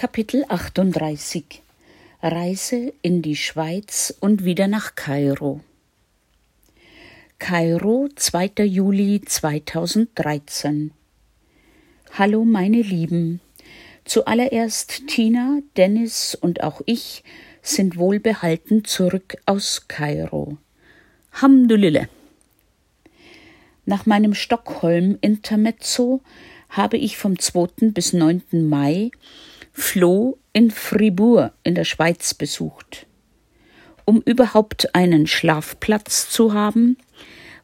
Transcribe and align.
Kapitel 0.00 0.46
38 0.48 1.62
Reise 2.22 2.94
in 3.02 3.20
die 3.20 3.36
Schweiz 3.36 4.16
und 4.18 4.46
wieder 4.46 4.66
nach 4.66 4.94
Kairo. 4.94 5.60
Kairo, 7.38 8.08
2. 8.16 8.64
Juli 8.64 9.20
2013. 9.20 10.92
Hallo, 12.16 12.46
meine 12.46 12.80
Lieben. 12.80 13.42
Zuallererst 14.06 15.06
Tina, 15.06 15.58
Dennis 15.76 16.34
und 16.34 16.62
auch 16.62 16.80
ich 16.86 17.22
sind 17.60 17.98
wohlbehalten 17.98 18.86
zurück 18.86 19.36
aus 19.44 19.86
Kairo. 19.86 20.56
Hamdulillah. 21.32 22.08
Nach 23.84 24.06
meinem 24.06 24.32
Stockholm-Intermezzo 24.32 26.22
habe 26.70 26.96
ich 26.96 27.18
vom 27.18 27.38
2. 27.38 27.90
bis 27.90 28.14
9. 28.14 28.66
Mai 28.66 29.10
Flo 29.72 30.38
in 30.52 30.70
Fribourg 30.70 31.52
in 31.62 31.74
der 31.74 31.84
Schweiz 31.84 32.34
besucht. 32.34 33.06
Um 34.04 34.20
überhaupt 34.22 34.94
einen 34.94 35.26
Schlafplatz 35.26 36.28
zu 36.30 36.52
haben, 36.52 36.96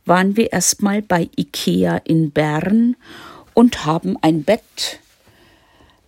waren 0.04 0.36
wir 0.36 0.52
erstmal 0.52 1.02
bei 1.02 1.28
Ikea 1.36 1.98
in 2.04 2.30
Bern 2.30 2.96
und 3.54 3.84
haben 3.84 4.16
ein 4.22 4.44
Bett 4.44 5.00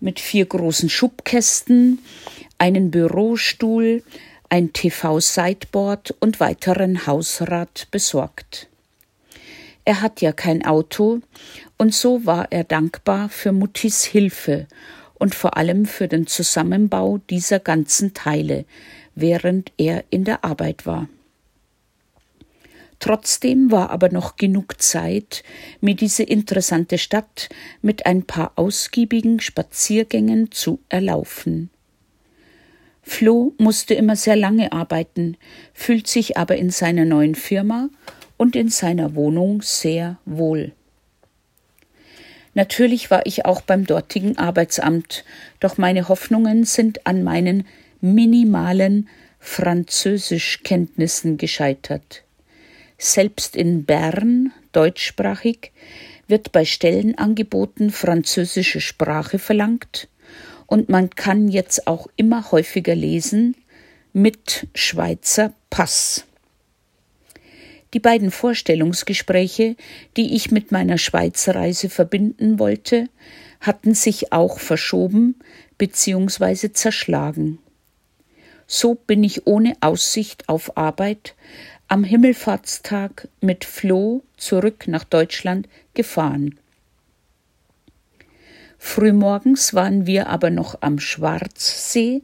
mit 0.00 0.20
vier 0.20 0.46
großen 0.46 0.88
Schubkästen, 0.88 1.98
einen 2.58 2.90
Bürostuhl, 2.90 4.04
ein 4.48 4.72
TV-Sideboard 4.72 6.14
und 6.20 6.40
weiteren 6.40 7.06
Hausrat 7.06 7.88
besorgt. 7.90 8.68
Er 9.84 10.00
hat 10.02 10.20
ja 10.20 10.32
kein 10.32 10.64
Auto, 10.64 11.20
und 11.78 11.94
so 11.94 12.26
war 12.26 12.52
er 12.52 12.64
dankbar 12.64 13.28
für 13.28 13.52
Muttis 13.52 14.04
Hilfe 14.04 14.66
und 15.18 15.34
vor 15.34 15.56
allem 15.56 15.86
für 15.86 16.08
den 16.08 16.26
Zusammenbau 16.26 17.18
dieser 17.30 17.58
ganzen 17.58 18.14
Teile, 18.14 18.64
während 19.14 19.72
er 19.76 20.04
in 20.10 20.24
der 20.24 20.44
Arbeit 20.44 20.86
war. 20.86 21.08
Trotzdem 23.00 23.70
war 23.70 23.90
aber 23.90 24.10
noch 24.10 24.36
genug 24.36 24.82
Zeit, 24.82 25.44
mir 25.80 25.94
diese 25.94 26.24
interessante 26.24 26.98
Stadt 26.98 27.48
mit 27.80 28.06
ein 28.06 28.24
paar 28.24 28.52
ausgiebigen 28.56 29.40
Spaziergängen 29.40 30.50
zu 30.50 30.80
erlaufen. 30.88 31.70
Flo 33.02 33.54
musste 33.56 33.94
immer 33.94 34.16
sehr 34.16 34.36
lange 34.36 34.72
arbeiten, 34.72 35.36
fühlt 35.72 36.08
sich 36.08 36.36
aber 36.36 36.56
in 36.56 36.70
seiner 36.70 37.04
neuen 37.04 37.36
Firma 37.36 37.88
und 38.36 38.56
in 38.56 38.68
seiner 38.68 39.14
Wohnung 39.14 39.62
sehr 39.62 40.18
wohl. 40.24 40.72
Natürlich 42.54 43.10
war 43.10 43.26
ich 43.26 43.44
auch 43.44 43.60
beim 43.60 43.86
dortigen 43.86 44.38
Arbeitsamt, 44.38 45.24
doch 45.60 45.78
meine 45.78 46.08
Hoffnungen 46.08 46.64
sind 46.64 47.06
an 47.06 47.22
meinen 47.22 47.66
minimalen 48.00 49.08
Französischkenntnissen 49.38 51.36
gescheitert. 51.38 52.24
Selbst 52.96 53.54
in 53.56 53.84
Bern, 53.84 54.52
deutschsprachig, 54.72 55.72
wird 56.26 56.52
bei 56.52 56.64
Stellenangeboten 56.64 57.90
französische 57.90 58.80
Sprache 58.80 59.38
verlangt 59.38 60.08
und 60.66 60.88
man 60.88 61.10
kann 61.10 61.48
jetzt 61.48 61.86
auch 61.86 62.06
immer 62.16 62.50
häufiger 62.52 62.94
lesen 62.94 63.56
mit 64.12 64.68
Schweizer 64.74 65.52
Pass. 65.70 66.27
Die 67.94 68.00
beiden 68.00 68.30
Vorstellungsgespräche, 68.30 69.76
die 70.16 70.34
ich 70.34 70.50
mit 70.50 70.72
meiner 70.72 70.98
Schweizreise 70.98 71.88
verbinden 71.88 72.58
wollte, 72.58 73.08
hatten 73.60 73.94
sich 73.94 74.32
auch 74.32 74.58
verschoben 74.58 75.36
bzw. 75.78 76.72
zerschlagen. 76.72 77.58
So 78.66 78.94
bin 78.94 79.24
ich 79.24 79.46
ohne 79.46 79.74
Aussicht 79.80 80.48
auf 80.48 80.76
Arbeit 80.76 81.34
am 81.88 82.04
Himmelfahrtstag 82.04 83.28
mit 83.40 83.64
Flo 83.64 84.22
zurück 84.36 84.86
nach 84.86 85.04
Deutschland 85.04 85.66
gefahren. 85.94 86.58
Frühmorgens 88.76 89.72
waren 89.72 90.06
wir 90.06 90.28
aber 90.28 90.50
noch 90.50 90.82
am 90.82 91.00
Schwarzsee, 91.00 92.20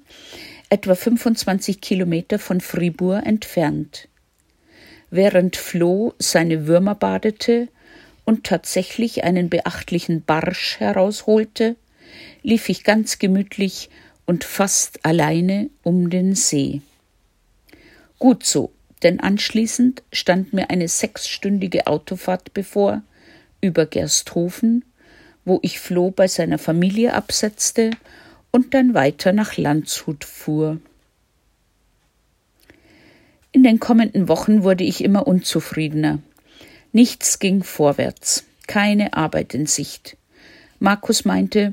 etwa 0.69 0.95
25 0.95 1.81
Kilometer 1.81 2.39
von 2.39 2.61
Fribourg 2.61 3.25
entfernt 3.25 4.09
während 5.15 5.55
Flo 5.55 6.13
seine 6.19 6.67
Würmer 6.67 6.97
badete 6.97 7.69
und 8.25 8.43
tatsächlich 8.45 9.23
einen 9.23 9.49
beachtlichen 9.49 10.25
Barsch 10.25 10.81
herausholte, 10.81 11.77
lief 12.43 12.69
ich 12.69 12.83
ganz 12.83 13.21
gemütlich 13.21 13.91
und 14.27 14.43
fast 14.43 15.05
alleine 15.05 15.71
um 15.85 16.11
den 16.11 16.35
See. 16.35 16.81
Gut 18.19 18.45
so, 18.45 18.73
denn 19.05 19.21
anschließend 19.21 20.03
stand 20.13 20.53
mir 20.53 20.71
eine 20.71 20.89
sechsstündige 20.89 21.87
Autofahrt 21.87 22.53
bevor 22.53 23.03
über 23.61 23.87
Gersthofen, 23.87 24.85
wo 25.45 25.61
ich 25.63 25.79
Flo 25.79 26.11
bei 26.11 26.27
seiner 26.27 26.59
Familie 26.59 27.15
absetzte 27.15 27.91
und 28.51 28.75
dann 28.75 28.95
weiter 28.95 29.33
nach 29.33 29.57
Landshut 29.57 30.25
fuhr. 30.25 30.81
In 33.55 33.63
den 33.63 33.79
kommenden 33.79 34.27
Wochen 34.27 34.65
wurde 34.65 34.83
ich 34.83 35.05
immer 35.05 35.29
unzufriedener. 35.29 36.19
Nichts 36.91 37.39
ging 37.39 37.63
vorwärts, 37.63 38.43
keine 38.67 39.13
Arbeit 39.13 39.55
in 39.55 39.67
Sicht. 39.67 40.17
Markus 40.81 41.25
meinte, 41.25 41.73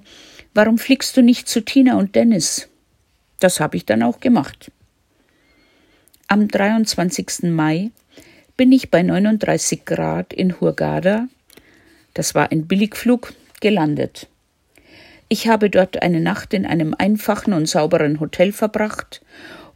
warum 0.53 0.77
fliegst 0.77 1.17
du 1.17 1.23
nicht 1.23 1.49
zu 1.49 1.65
Tina 1.65 1.97
und 1.97 2.13
Dennis? 2.13 2.69
Das 3.39 3.59
habe 3.59 3.77
ich 3.77 3.85
dann 3.87 4.03
auch 4.03 4.19
gemacht. 4.19 4.71
Am 6.27 6.47
23. 6.47 7.45
Mai 7.49 7.89
bin 8.57 8.71
ich 8.71 8.91
bei 8.91 9.01
39 9.01 9.83
Grad 9.83 10.33
in 10.33 10.61
Hurghada, 10.61 11.29
das 12.13 12.35
war 12.35 12.51
ein 12.51 12.67
Billigflug, 12.67 13.33
gelandet. 13.59 14.27
Ich 15.29 15.47
habe 15.47 15.71
dort 15.71 16.03
eine 16.03 16.19
Nacht 16.19 16.53
in 16.53 16.67
einem 16.67 16.93
einfachen 16.95 17.53
und 17.53 17.67
sauberen 17.67 18.19
Hotel 18.19 18.51
verbracht 18.51 19.21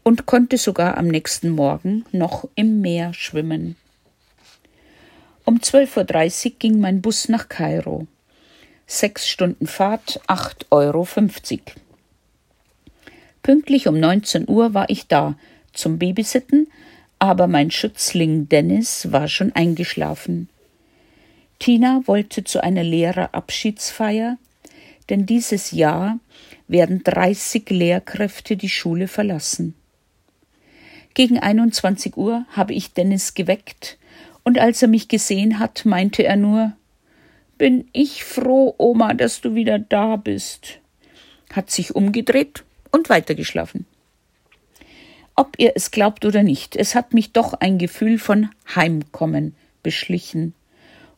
und 0.08 0.28
konnte 0.28 0.58
sogar 0.60 0.98
am 0.98 1.08
nächsten 1.08 1.50
Morgen 1.50 2.06
noch 2.12 2.48
im 2.54 2.80
Meer 2.80 3.14
schwimmen. 3.16 3.76
Um 5.46 5.58
12.30 5.58 6.46
Uhr 6.46 6.52
ging 6.60 6.80
mein 6.80 7.02
Bus 7.02 7.28
nach 7.28 7.50
Kairo. 7.50 8.06
Sechs 8.86 9.28
Stunden 9.28 9.66
Fahrt, 9.66 10.22
8,50 10.28 10.70
Euro. 10.70 11.08
Pünktlich 13.42 13.88
um 13.88 14.00
19 14.00 14.48
Uhr 14.48 14.76
war 14.76 14.90
ich 14.92 15.08
da 15.08 15.36
zum 15.74 15.98
Babysitten, 15.98 16.68
aber 17.18 17.48
mein 17.48 17.72
Schützling 17.72 18.48
Dennis 18.48 19.12
war 19.12 19.28
schon 19.28 19.54
eingeschlafen. 19.54 20.50
Tina 21.58 22.02
wollte 22.06 22.44
zu 22.44 22.64
einer 22.64 22.84
Lehrerabschiedsfeier, 22.84 24.38
denn 25.10 25.26
dieses 25.26 25.72
Jahr 25.72 26.20
werden 26.68 27.04
30 27.04 27.68
Lehrkräfte 27.72 28.56
die 28.56 28.70
Schule 28.70 29.08
verlassen. 29.08 29.74
Gegen 31.16 31.40
21 31.40 32.18
Uhr 32.18 32.46
habe 32.52 32.74
ich 32.74 32.92
Dennis 32.92 33.34
geweckt, 33.34 33.98
und 34.44 34.60
als 34.60 34.82
er 34.82 34.90
mich 34.90 35.08
gesehen 35.08 35.60
hat, 35.60 35.86
meinte 35.86 36.24
er 36.24 36.36
nur 36.36 36.74
Bin 37.58 37.88
ich 37.94 38.26
froh, 38.26 38.76
Oma, 38.78 39.14
dass 39.14 39.40
du 39.40 39.56
wieder 39.56 39.80
da 39.80 40.18
bist, 40.18 40.80
hat 41.54 41.72
sich 41.72 41.96
umgedreht 41.96 42.66
und 42.92 43.10
weitergeschlafen. 43.10 43.86
Ob 45.38 45.56
ihr 45.58 45.72
es 45.76 45.90
glaubt 45.90 46.26
oder 46.26 46.44
nicht, 46.44 46.76
es 46.76 46.96
hat 46.96 47.14
mich 47.14 47.32
doch 47.32 47.54
ein 47.54 47.78
Gefühl 47.78 48.20
von 48.20 48.50
Heimkommen 48.76 49.56
beschlichen. 49.84 50.54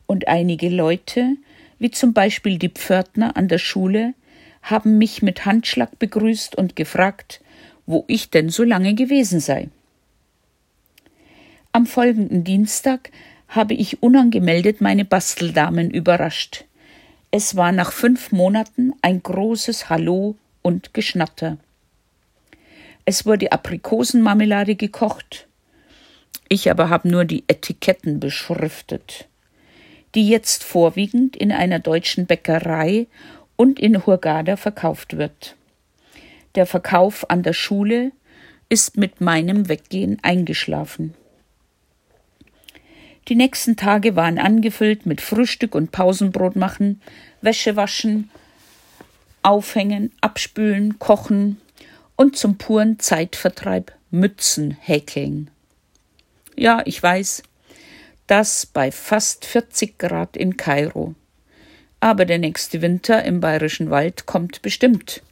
Und 0.06 0.28
einige 0.28 0.68
Leute, 0.68 1.34
wie 1.80 1.90
zum 1.90 2.12
Beispiel 2.12 2.56
die 2.56 2.70
Pförtner 2.70 3.36
an 3.36 3.48
der 3.48 3.58
Schule, 3.58 4.14
haben 4.62 4.96
mich 4.96 5.22
mit 5.22 5.44
Handschlag 5.44 5.98
begrüßt 5.98 6.54
und 6.54 6.76
gefragt, 6.76 7.40
wo 7.84 8.04
ich 8.06 8.30
denn 8.30 8.48
so 8.48 8.62
lange 8.62 8.94
gewesen 8.94 9.40
sei. 9.40 9.70
Am 11.78 11.86
folgenden 11.86 12.42
Dienstag 12.42 13.12
habe 13.46 13.72
ich 13.72 14.02
unangemeldet 14.02 14.80
meine 14.80 15.04
Basteldamen 15.04 15.92
überrascht. 15.92 16.64
Es 17.30 17.54
war 17.54 17.70
nach 17.70 17.92
fünf 17.92 18.32
Monaten 18.32 18.94
ein 19.00 19.22
großes 19.22 19.88
Hallo 19.88 20.34
und 20.60 20.92
Geschnatter. 20.92 21.56
Es 23.04 23.26
wurde 23.26 23.52
Aprikosenmarmelade 23.52 24.74
gekocht. 24.74 25.46
Ich 26.48 26.68
aber 26.68 26.88
habe 26.88 27.08
nur 27.08 27.24
die 27.24 27.44
Etiketten 27.46 28.18
beschriftet, 28.18 29.28
die 30.16 30.28
jetzt 30.28 30.64
vorwiegend 30.64 31.36
in 31.36 31.52
einer 31.52 31.78
deutschen 31.78 32.26
Bäckerei 32.26 33.06
und 33.54 33.78
in 33.78 34.04
Hurghada 34.04 34.56
verkauft 34.56 35.16
wird. 35.16 35.54
Der 36.56 36.66
Verkauf 36.66 37.30
an 37.30 37.44
der 37.44 37.52
Schule 37.52 38.10
ist 38.68 38.96
mit 38.96 39.20
meinem 39.20 39.68
Weggehen 39.68 40.18
eingeschlafen. 40.22 41.14
Die 43.28 43.34
nächsten 43.34 43.76
Tage 43.76 44.16
waren 44.16 44.38
angefüllt 44.38 45.04
mit 45.04 45.20
Frühstück 45.20 45.74
und 45.74 45.92
Pausenbrot 45.92 46.56
machen, 46.56 47.02
Wäsche 47.42 47.76
waschen, 47.76 48.30
Aufhängen, 49.42 50.12
Abspülen, 50.22 50.98
Kochen 50.98 51.60
und 52.16 52.36
zum 52.36 52.56
puren 52.56 52.98
Zeitvertreib 52.98 53.92
Mützen 54.10 54.70
häkeln. 54.80 55.50
Ja, 56.56 56.82
ich 56.86 57.02
weiß, 57.02 57.42
das 58.26 58.64
bei 58.64 58.90
fast 58.90 59.44
40 59.44 59.98
Grad 59.98 60.36
in 60.36 60.56
Kairo. 60.56 61.14
Aber 62.00 62.24
der 62.24 62.38
nächste 62.38 62.80
Winter 62.80 63.24
im 63.24 63.40
bayerischen 63.40 63.90
Wald 63.90 64.24
kommt 64.24 64.62
bestimmt. 64.62 65.22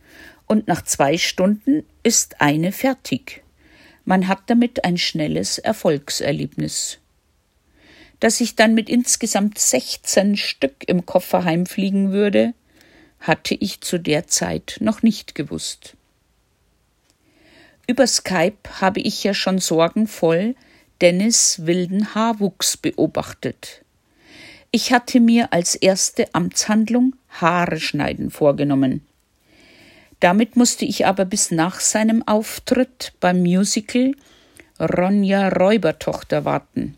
Und 0.47 0.69
nach 0.69 0.83
zwei 0.83 1.17
Stunden 1.17 1.85
ist 2.03 2.41
eine 2.41 2.73
fertig. 2.73 3.43
Man 4.05 4.29
hat 4.29 4.41
damit 4.47 4.85
ein 4.85 4.99
schnelles 4.99 5.59
Erfolgserlebnis. 5.59 6.99
Dass 8.21 8.41
ich 8.41 8.57
dann 8.57 8.75
mit 8.75 8.89
insgesamt 8.89 9.59
16 9.59 10.37
Stück 10.37 10.85
im 10.87 11.05
Koffer 11.05 11.45
heimfliegen 11.45 12.13
würde, 12.13 12.55
hatte 13.21 13.55
ich 13.55 13.81
zu 13.81 13.99
der 13.99 14.27
Zeit 14.27 14.79
noch 14.81 15.03
nicht 15.03 15.35
gewusst. 15.35 15.95
Über 17.87 18.07
Skype 18.07 18.81
habe 18.81 19.01
ich 19.01 19.23
ja 19.23 19.35
schon 19.35 19.59
sorgenvoll 19.59 20.55
Dennis 21.01 21.67
wilden 21.67 22.15
Haarwuchs 22.15 22.77
beobachtet. 22.79 23.83
Ich 24.71 24.93
hatte 24.93 25.21
mir 25.21 25.53
als 25.53 25.75
erste 25.75 26.35
Amtshandlung 26.35 27.15
Haare 27.29 27.79
schneiden 27.79 28.31
vorgenommen. 28.31 29.07
Damit 30.21 30.57
musste 30.57 30.85
ich 30.85 31.07
aber 31.07 31.25
bis 31.27 31.51
nach 31.51 31.81
seinem 31.81 32.27
Auftritt 32.27 33.13
beim 33.21 33.43
Musical 33.43 34.13
Ronja 34.81 35.49
Räubertochter 35.49 36.45
warten. 36.45 36.97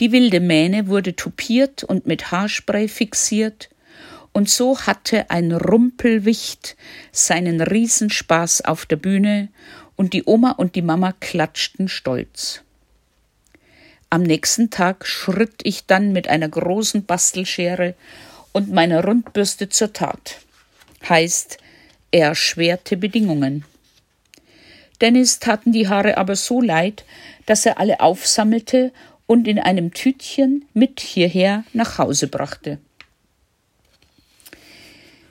Die 0.00 0.10
wilde 0.10 0.40
Mähne 0.40 0.88
wurde 0.88 1.14
tupiert 1.14 1.84
und 1.84 2.06
mit 2.06 2.30
Haarspray 2.30 2.88
fixiert, 2.88 3.70
und 4.32 4.50
so 4.50 4.80
hatte 4.80 5.30
ein 5.30 5.52
Rumpelwicht 5.52 6.76
seinen 7.12 7.60
Riesenspaß 7.60 8.62
auf 8.62 8.84
der 8.86 8.96
Bühne, 8.96 9.48
und 9.96 10.12
die 10.12 10.24
Oma 10.26 10.50
und 10.50 10.74
die 10.74 10.82
Mama 10.82 11.14
klatschten 11.20 11.88
stolz. 11.88 12.62
Am 14.10 14.22
nächsten 14.22 14.70
Tag 14.70 15.06
schritt 15.06 15.60
ich 15.62 15.86
dann 15.86 16.12
mit 16.12 16.28
einer 16.28 16.48
großen 16.48 17.04
Bastelschere 17.04 17.94
und 18.52 18.72
meiner 18.72 19.04
Rundbürste 19.04 19.68
zur 19.68 19.92
Tat. 19.92 20.40
Heißt, 21.08 21.58
erschwerte 22.10 22.96
Bedingungen. 22.96 23.64
Dennis 25.00 25.38
taten 25.38 25.72
die 25.72 25.88
Haare 25.88 26.16
aber 26.16 26.36
so 26.36 26.60
leid, 26.60 27.04
dass 27.46 27.66
er 27.66 27.78
alle 27.78 28.00
aufsammelte 28.00 28.92
und 29.26 29.48
in 29.48 29.58
einem 29.58 29.92
Tütchen 29.92 30.64
mit 30.74 31.00
hierher 31.00 31.64
nach 31.72 31.98
Hause 31.98 32.28
brachte. 32.28 32.78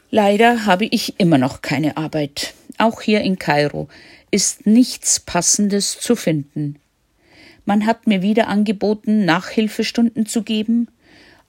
Leider 0.09 0.65
habe 0.65 0.85
ich 0.85 1.19
immer 1.19 1.37
noch 1.37 1.61
keine 1.61 1.97
Arbeit. 1.97 2.53
Auch 2.77 3.01
hier 3.01 3.21
in 3.21 3.39
Kairo 3.39 3.87
ist 4.31 4.65
nichts 4.65 5.19
Passendes 5.19 5.99
zu 5.99 6.15
finden. 6.15 6.79
Man 7.65 7.85
hat 7.85 8.07
mir 8.07 8.21
wieder 8.21 8.47
angeboten, 8.47 9.25
Nachhilfestunden 9.25 10.25
zu 10.25 10.43
geben, 10.43 10.87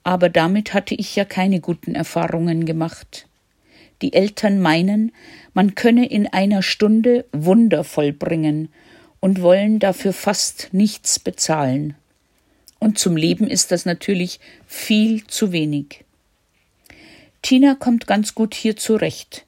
aber 0.03 0.29
damit 0.29 0.73
hatte 0.73 0.95
ich 0.95 1.15
ja 1.15 1.25
keine 1.25 1.59
guten 1.59 1.95
Erfahrungen 1.95 2.65
gemacht. 2.65 3.27
Die 4.01 4.13
Eltern 4.13 4.59
meinen, 4.59 5.11
man 5.53 5.75
könne 5.75 6.07
in 6.07 6.27
einer 6.27 6.61
Stunde 6.61 7.25
Wunder 7.31 7.83
vollbringen 7.83 8.69
und 9.19 9.41
wollen 9.41 9.79
dafür 9.79 10.13
fast 10.13 10.69
nichts 10.71 11.19
bezahlen. 11.19 11.95
Und 12.85 12.99
zum 12.99 13.17
Leben 13.17 13.47
ist 13.47 13.71
das 13.71 13.87
natürlich 13.87 14.39
viel 14.67 15.25
zu 15.25 15.51
wenig. 15.51 16.05
Tina 17.41 17.73
kommt 17.73 18.05
ganz 18.05 18.35
gut 18.35 18.53
hier 18.53 18.77
zurecht. 18.77 19.47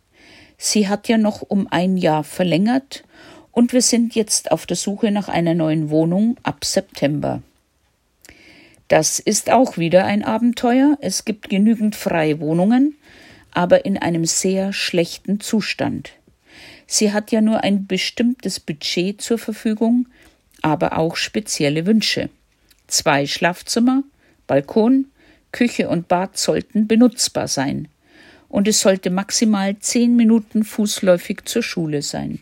Sie 0.57 0.87
hat 0.87 1.07
ja 1.07 1.19
noch 1.19 1.43
um 1.43 1.67
ein 1.69 1.97
Jahr 1.97 2.23
verlängert 2.23 3.03
und 3.51 3.73
wir 3.73 3.83
sind 3.83 4.15
jetzt 4.15 4.51
auf 4.51 4.65
der 4.65 4.75
Suche 4.75 5.11
nach 5.11 5.27
einer 5.27 5.53
neuen 5.53 5.91
Wohnung 5.91 6.37
ab 6.41 6.65
September. 6.65 7.43
Das 8.87 9.19
ist 9.19 9.51
auch 9.51 9.77
wieder 9.77 10.05
ein 10.05 10.23
Abenteuer. 10.23 10.97
Es 10.99 11.23
gibt 11.23 11.47
genügend 11.47 11.95
freie 11.95 12.39
Wohnungen, 12.39 12.95
aber 13.51 13.85
in 13.85 13.99
einem 13.99 14.25
sehr 14.25 14.73
schlechten 14.73 15.41
Zustand. 15.41 16.13
Sie 16.87 17.13
hat 17.13 17.31
ja 17.31 17.41
nur 17.41 17.63
ein 17.63 17.85
bestimmtes 17.85 18.59
Budget 18.59 19.21
zur 19.21 19.37
Verfügung, 19.37 20.07
aber 20.63 20.97
auch 20.97 21.15
spezielle 21.15 21.85
Wünsche. 21.85 22.31
Zwei 22.87 23.27
Schlafzimmer, 23.27 24.03
Balkon, 24.47 25.07
Küche 25.51 25.89
und 25.89 26.07
Bad 26.07 26.37
sollten 26.37 26.87
benutzbar 26.87 27.47
sein. 27.47 27.87
Und 28.49 28.67
es 28.67 28.79
sollte 28.79 29.09
maximal 29.09 29.77
zehn 29.79 30.15
Minuten 30.15 30.63
fußläufig 30.63 31.45
zur 31.45 31.63
Schule 31.63 32.01
sein. 32.01 32.39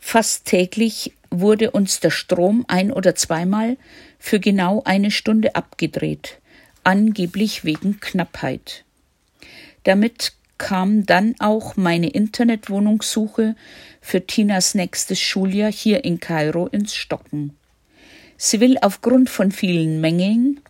Fast 0.00 0.46
täglich 0.46 1.12
wurde 1.30 1.70
uns 1.70 2.00
der 2.00 2.10
Strom 2.10 2.64
ein 2.66 2.90
oder 2.90 3.14
zweimal 3.14 3.76
für 4.18 4.40
genau 4.40 4.82
eine 4.84 5.12
Stunde 5.12 5.54
abgedreht, 5.54 6.40
angeblich 6.82 7.64
wegen 7.64 8.00
Knappheit. 8.00 8.84
Damit 9.84 10.32
kam 10.58 11.06
dann 11.06 11.34
auch 11.38 11.76
meine 11.76 12.10
Internetwohnungssuche 12.10 13.54
für 14.00 14.26
Tinas 14.26 14.74
nächstes 14.74 15.20
Schuljahr 15.20 15.72
hier 15.72 16.04
in 16.04 16.18
Kairo 16.18 16.66
ins 16.66 16.94
Stocken. 16.94 17.56
Sie 18.42 18.58
will 18.58 18.78
aufgrund 18.80 19.28
von 19.28 19.52
vielen 19.52 20.00
Mängeln, 20.00 20.60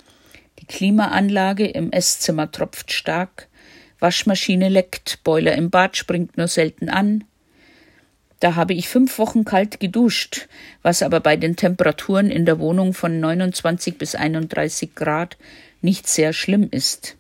die 0.59 0.67
Klimaanlage 0.67 1.69
im 1.69 1.93
Esszimmer 1.93 2.51
tropft 2.51 2.91
stark, 2.91 3.47
Waschmaschine 4.01 4.69
leckt, 4.69 5.23
Boiler 5.23 5.55
im 5.55 5.71
Bad 5.71 5.97
springt 5.97 6.37
nur 6.37 6.49
selten 6.49 6.89
an, 6.89 7.23
da 8.41 8.57
habe 8.57 8.75
ich 8.75 8.89
fünf 8.89 9.21
Wochen 9.21 9.45
kalt 9.45 9.79
geduscht, 9.79 10.49
was 10.83 11.01
aber 11.01 11.21
bei 11.21 11.37
den 11.37 11.55
Temperaturen 11.55 12.29
in 12.29 12.45
der 12.45 12.59
Wohnung 12.59 12.93
von 12.93 13.21
29 13.21 13.99
bis 13.99 14.17
31 14.17 14.97
Grad 14.97 15.37
nicht 15.81 16.09
sehr 16.09 16.33
schlimm 16.33 16.67
ist. 16.73 17.17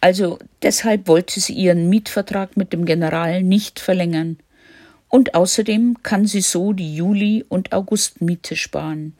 Also 0.00 0.40
deshalb 0.62 1.06
wollte 1.06 1.38
sie 1.38 1.52
ihren 1.52 1.88
Mietvertrag 1.88 2.56
mit 2.56 2.72
dem 2.72 2.86
General 2.86 3.40
nicht 3.44 3.78
verlängern. 3.78 4.36
Und 5.08 5.36
außerdem 5.36 6.02
kann 6.02 6.26
sie 6.26 6.40
so 6.40 6.72
die 6.72 6.96
Juli- 6.96 7.44
und 7.48 7.72
Augustmiete 7.72 8.56
sparen. 8.56 9.14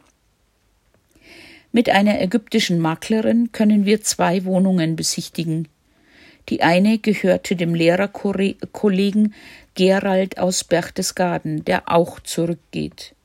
Mit 1.75 1.91
einer 1.91 2.21
ägyptischen 2.21 2.79
Maklerin 2.79 3.51
können 3.51 3.85
wir 3.85 4.01
zwei 4.01 4.45
Wohnungen 4.45 4.95
besichtigen. 4.95 5.67
Die 6.49 6.63
eine 6.63 6.99
gehörte 6.99 7.57
dem 7.57 7.75
Lehrerkollegen 7.75 9.35
Gerald 9.75 10.39
aus 10.39 10.63
Berchtesgaden, 10.63 11.65
der 11.65 11.91
auch 11.91 12.21
zurückgeht. 12.21 13.17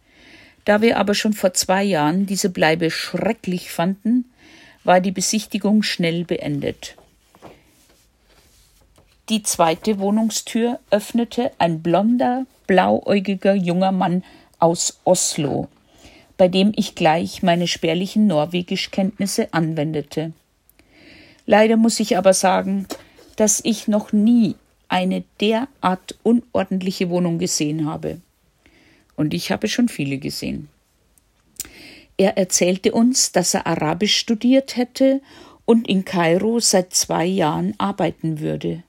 Da 0.66 0.82
wir 0.82 0.98
aber 0.98 1.14
schon 1.14 1.34
vor 1.34 1.54
zwei 1.54 1.84
Jahren 1.84 2.26
diese 2.26 2.50
Bleibe 2.50 2.90
schrecklich 2.90 3.70
fanden, 3.70 4.26
war 4.84 5.00
die 5.00 5.12
Besichtigung 5.12 5.84
schnell 5.84 6.26
beendet. 6.26 6.96
Die 9.30 9.44
zweite 9.44 10.00
Wohnungstür 10.00 10.80
öffnete 10.90 11.52
ein 11.60 11.84
blonder, 11.84 12.48
blauäugiger 12.66 13.54
junger 13.54 13.92
Mann 13.92 14.24
aus 14.58 15.02
Oslo, 15.04 15.68
bei 16.40 16.48
dem 16.48 16.72
ich 16.78 16.96
gleich 16.96 17.44
meine 17.44 17.68
spärlichen 17.68 18.26
Norwegischkenntnisse 18.26 19.54
anwendete. 19.54 20.32
Leider 21.46 21.76
muss 21.76 22.00
ich 22.00 22.18
aber 22.18 22.32
sagen, 22.34 22.88
dass 23.36 23.60
ich 23.62 23.90
noch 23.90 24.14
nie 24.14 24.56
eine 24.88 25.26
derart 25.42 26.18
unordentliche 26.24 27.10
Wohnung 27.10 27.40
gesehen 27.40 27.86
habe. 27.86 28.22
Und 29.18 29.34
ich 29.34 29.52
habe 29.52 29.68
schon 29.68 29.90
viele 29.90 30.18
gesehen. 30.18 30.70
Er 32.16 32.38
erzählte 32.38 32.94
uns, 32.94 33.34
dass 33.34 33.54
er 33.54 33.68
Arabisch 33.68 34.16
studiert 34.16 34.78
hätte 34.78 35.20
und 35.66 35.90
in 35.90 36.06
Kairo 36.06 36.62
seit 36.62 36.94
zwei 36.94 37.26
Jahren 37.26 37.74
arbeiten 37.80 38.40
würde. 38.40 38.84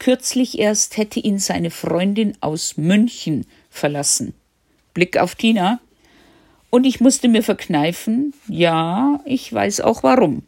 Kürzlich 0.00 0.58
erst 0.58 0.96
hätte 0.96 1.20
ihn 1.20 1.38
seine 1.38 1.70
Freundin 1.70 2.36
aus 2.40 2.76
München 2.76 3.46
verlassen. 3.70 4.34
Blick 4.94 5.16
auf 5.16 5.36
Tina. 5.36 5.78
Und 6.74 6.86
ich 6.86 7.02
musste 7.02 7.28
mir 7.28 7.42
verkneifen, 7.42 8.32
ja, 8.48 9.20
ich 9.26 9.52
weiß 9.52 9.82
auch 9.82 10.02
warum. 10.02 10.42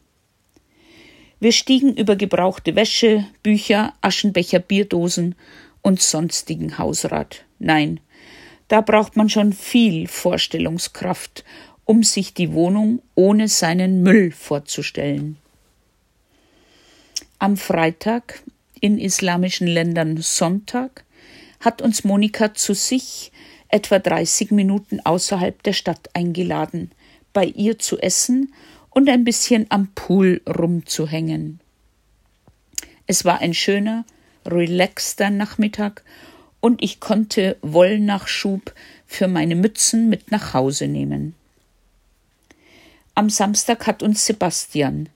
Wir 1.38 1.52
stiegen 1.52 1.94
über 1.94 2.16
gebrauchte 2.16 2.74
Wäsche, 2.76 3.26
Bücher, 3.42 3.92
Aschenbecher, 4.00 4.58
Bierdosen 4.58 5.34
und 5.82 6.00
sonstigen 6.00 6.78
Hausrat. 6.78 7.44
Nein, 7.58 8.00
da 8.68 8.80
braucht 8.80 9.16
man 9.16 9.28
schon 9.28 9.52
viel 9.52 10.08
Vorstellungskraft, 10.08 11.44
um 11.84 12.02
sich 12.02 12.32
die 12.32 12.54
Wohnung 12.54 13.02
ohne 13.14 13.46
seinen 13.46 14.02
Müll 14.02 14.32
vorzustellen. 14.32 15.36
Am 17.38 17.58
Freitag, 17.58 18.42
in 18.80 18.96
islamischen 18.96 19.66
Ländern 19.66 20.16
Sonntag, 20.22 21.04
hat 21.60 21.82
uns 21.82 22.02
Monika 22.02 22.54
zu 22.54 22.72
sich 22.72 23.30
etwa 23.74 23.98
30 23.98 24.52
Minuten 24.52 25.00
außerhalb 25.00 25.60
der 25.64 25.72
Stadt 25.72 26.08
eingeladen, 26.14 26.92
bei 27.32 27.44
ihr 27.44 27.76
zu 27.80 27.98
essen 27.98 28.54
und 28.90 29.08
ein 29.08 29.24
bisschen 29.24 29.66
am 29.68 29.88
Pool 29.96 30.40
rumzuhängen. 30.46 31.58
Es 33.08 33.24
war 33.24 33.40
ein 33.40 33.52
schöner, 33.52 34.04
relaxter 34.46 35.28
Nachmittag 35.30 36.04
und 36.60 36.84
ich 36.84 37.00
konnte 37.00 37.56
Wollnachschub 37.62 38.72
für 39.08 39.26
meine 39.26 39.56
Mützen 39.56 40.08
mit 40.08 40.30
nach 40.30 40.54
Hause 40.54 40.86
nehmen. 40.86 41.34
Am 43.16 43.28
Samstag 43.28 43.88
hat 43.88 44.04
uns 44.04 44.24
Sebastian, 44.24 45.08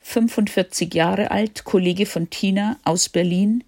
45 0.00 0.92
Jahre 0.92 1.30
alt, 1.30 1.62
Kollege 1.62 2.06
von 2.06 2.30
Tina 2.30 2.80
aus 2.82 3.08
Berlin, 3.08 3.62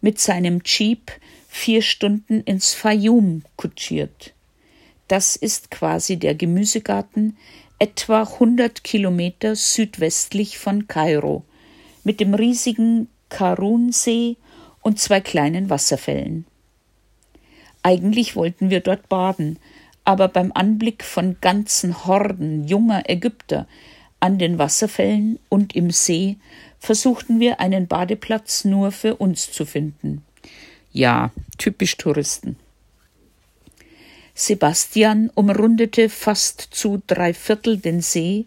mit 0.00 0.18
seinem 0.18 0.62
Jeep 0.64 1.12
vier 1.54 1.82
Stunden 1.82 2.40
ins 2.40 2.74
Fayum 2.74 3.42
kutschiert. 3.56 4.34
Das 5.06 5.36
ist 5.36 5.70
quasi 5.70 6.16
der 6.16 6.34
Gemüsegarten, 6.34 7.38
etwa 7.78 8.22
100 8.22 8.82
Kilometer 8.82 9.54
südwestlich 9.54 10.58
von 10.58 10.88
Kairo, 10.88 11.44
mit 12.02 12.18
dem 12.18 12.34
riesigen 12.34 13.08
Karun-See 13.28 14.36
und 14.82 14.98
zwei 14.98 15.20
kleinen 15.20 15.70
Wasserfällen. 15.70 16.44
Eigentlich 17.84 18.34
wollten 18.34 18.68
wir 18.68 18.80
dort 18.80 19.08
baden, 19.08 19.60
aber 20.04 20.26
beim 20.26 20.50
Anblick 20.54 21.04
von 21.04 21.36
ganzen 21.40 22.04
Horden 22.04 22.66
junger 22.66 23.08
Ägypter 23.08 23.68
an 24.18 24.38
den 24.38 24.58
Wasserfällen 24.58 25.38
und 25.48 25.76
im 25.76 25.92
See 25.92 26.36
versuchten 26.80 27.38
wir 27.38 27.60
einen 27.60 27.86
Badeplatz 27.86 28.64
nur 28.64 28.90
für 28.90 29.14
uns 29.16 29.52
zu 29.52 29.64
finden. 29.64 30.24
Ja, 30.94 31.32
typisch 31.58 31.96
Touristen. 31.96 32.54
Sebastian 34.32 35.28
umrundete 35.34 36.08
fast 36.08 36.68
zu 36.70 37.02
drei 37.08 37.34
Viertel 37.34 37.78
den 37.78 38.00
See, 38.00 38.46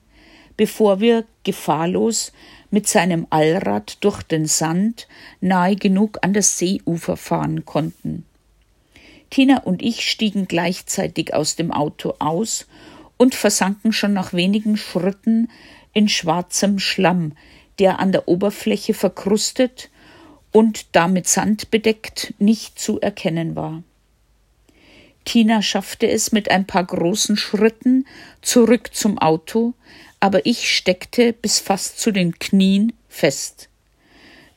bevor 0.56 1.02
wir 1.02 1.26
gefahrlos 1.44 2.32
mit 2.72 2.88
seinem 2.88 3.28
Allrad 3.32 3.98
durch 4.00 4.24
den 4.24 4.46
Sand 4.46 5.10
nahe 5.42 5.76
genug 5.76 6.20
an 6.22 6.32
das 6.32 6.58
Seeufer 6.58 7.18
fahren 7.18 7.66
konnten. 7.66 8.26
Tina 9.30 9.60
und 9.64 9.82
ich 9.82 10.10
stiegen 10.10 10.48
gleichzeitig 10.48 11.34
aus 11.34 11.58
dem 11.58 11.74
Auto 11.74 12.14
aus 12.20 12.66
und 13.18 13.36
versanken 13.36 13.92
schon 13.92 14.14
nach 14.14 14.32
wenigen 14.32 14.78
Schritten 14.78 15.50
in 15.92 16.08
schwarzem 16.08 16.80
Schlamm, 16.80 17.34
der 17.80 18.00
an 18.00 18.14
der 18.14 18.30
Oberfläche 18.30 18.94
verkrustet 18.94 19.90
und 20.52 20.96
damit 20.96 21.28
Sand 21.28 21.72
bedeckt 21.72 22.34
nicht 22.40 22.80
zu 22.80 23.00
erkennen 23.00 23.56
war. 23.56 23.84
Tina 25.26 25.62
schaffte 25.62 26.10
es 26.10 26.32
mit 26.32 26.50
ein 26.50 26.66
paar 26.66 26.86
großen 26.86 27.36
Schritten 27.36 28.06
zurück 28.42 28.92
zum 28.94 29.18
Auto, 29.18 29.74
aber 30.20 30.46
ich 30.46 30.74
steckte 30.74 31.34
bis 31.34 31.60
fast 31.60 32.00
zu 32.00 32.12
den 32.12 32.40
Knien 32.40 32.94
fest. 33.10 33.70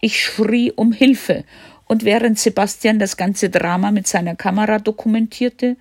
Ich 0.01 0.23
schrie 0.23 0.73
um 0.73 0.93
Hilfe, 0.93 1.45
und 1.87 2.05
während 2.05 2.39
Sebastian 2.39 3.01
das 3.01 3.17
ganze 3.17 3.51
Drama 3.51 3.91
mit 3.91 4.07
seiner 4.07 4.37
Kamera 4.37 4.79
dokumentierte 4.79 5.77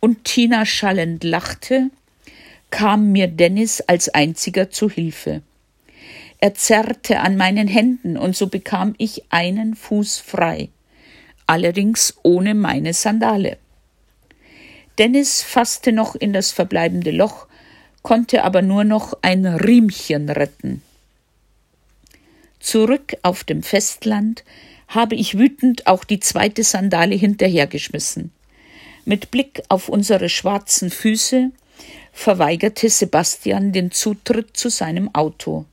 und 0.00 0.24
Tina 0.24 0.64
schallend 0.64 1.22
lachte, 1.22 1.90
kam 2.70 3.12
mir 3.12 3.28
Dennis 3.28 3.82
als 3.82 4.08
einziger 4.08 4.70
zu 4.70 4.88
Hilfe. 4.88 5.42
Er 6.40 6.54
zerrte 6.54 7.20
an 7.20 7.36
meinen 7.36 7.68
Händen, 7.68 8.16
und 8.16 8.34
so 8.34 8.46
bekam 8.46 8.94
ich 8.96 9.24
einen 9.30 9.76
Fuß 9.76 10.18
frei, 10.18 10.70
allerdings 11.46 12.14
ohne 12.22 12.54
meine 12.54 12.94
Sandale. 12.94 13.58
Dennis 14.98 15.42
fasste 15.42 15.92
noch 15.92 16.14
in 16.14 16.32
das 16.32 16.50
verbleibende 16.50 17.10
Loch, 17.10 17.46
konnte 18.02 18.44
aber 18.44 18.62
nur 18.62 18.84
noch 18.84 19.18
ein 19.20 19.44
Riemchen 19.44 20.30
retten. 20.30 20.82
Zurück 22.58 23.16
auf 23.22 23.44
dem 23.44 23.62
Festland 23.62 24.44
habe 24.88 25.14
ich 25.14 25.38
wütend 25.38 25.86
auch 25.86 26.04
die 26.04 26.20
zweite 26.20 26.64
Sandale 26.64 27.14
hinterhergeschmissen. 27.14 28.32
Mit 29.04 29.30
Blick 29.30 29.62
auf 29.68 29.88
unsere 29.88 30.28
schwarzen 30.28 30.90
Füße 30.90 31.50
verweigerte 32.12 32.88
Sebastian 32.88 33.72
den 33.72 33.90
Zutritt 33.90 34.56
zu 34.56 34.68
seinem 34.68 35.14
Auto. 35.14 35.64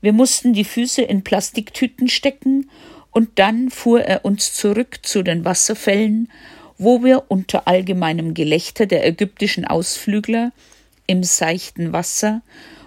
Wir 0.00 0.12
mussten 0.12 0.52
die 0.52 0.64
Füße 0.64 1.02
in 1.02 1.22
Plastiktüten 1.22 2.08
stecken, 2.08 2.70
und 3.12 3.38
dann 3.38 3.70
fuhr 3.70 4.02
er 4.02 4.24
uns 4.24 4.54
zurück 4.54 5.00
zu 5.02 5.22
den 5.22 5.44
Wasserfällen, 5.44 6.30
wo 6.78 7.02
wir 7.02 7.24
unter 7.28 7.66
allgemeinem 7.66 8.34
Gelächter 8.34 8.86
der 8.86 9.06
ägyptischen 9.06 9.64
Ausflügler 9.64 10.52
im 11.06 11.22
seichten 11.24 11.92
Wasser 11.92 12.42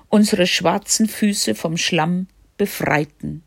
unsere 0.09 0.47
schwarzen 0.47 1.07
Füße 1.07 1.55
vom 1.55 1.75
Schlamm 1.75 2.27
befreiten. 2.57 3.43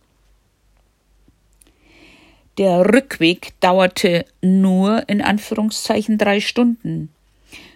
Der 2.59 2.93
Rückweg 2.93 3.53
dauerte 3.61 4.25
nur 4.41 5.09
in 5.09 5.21
Anführungszeichen 5.23 6.19
drei 6.19 6.41
Stunden. 6.41 7.11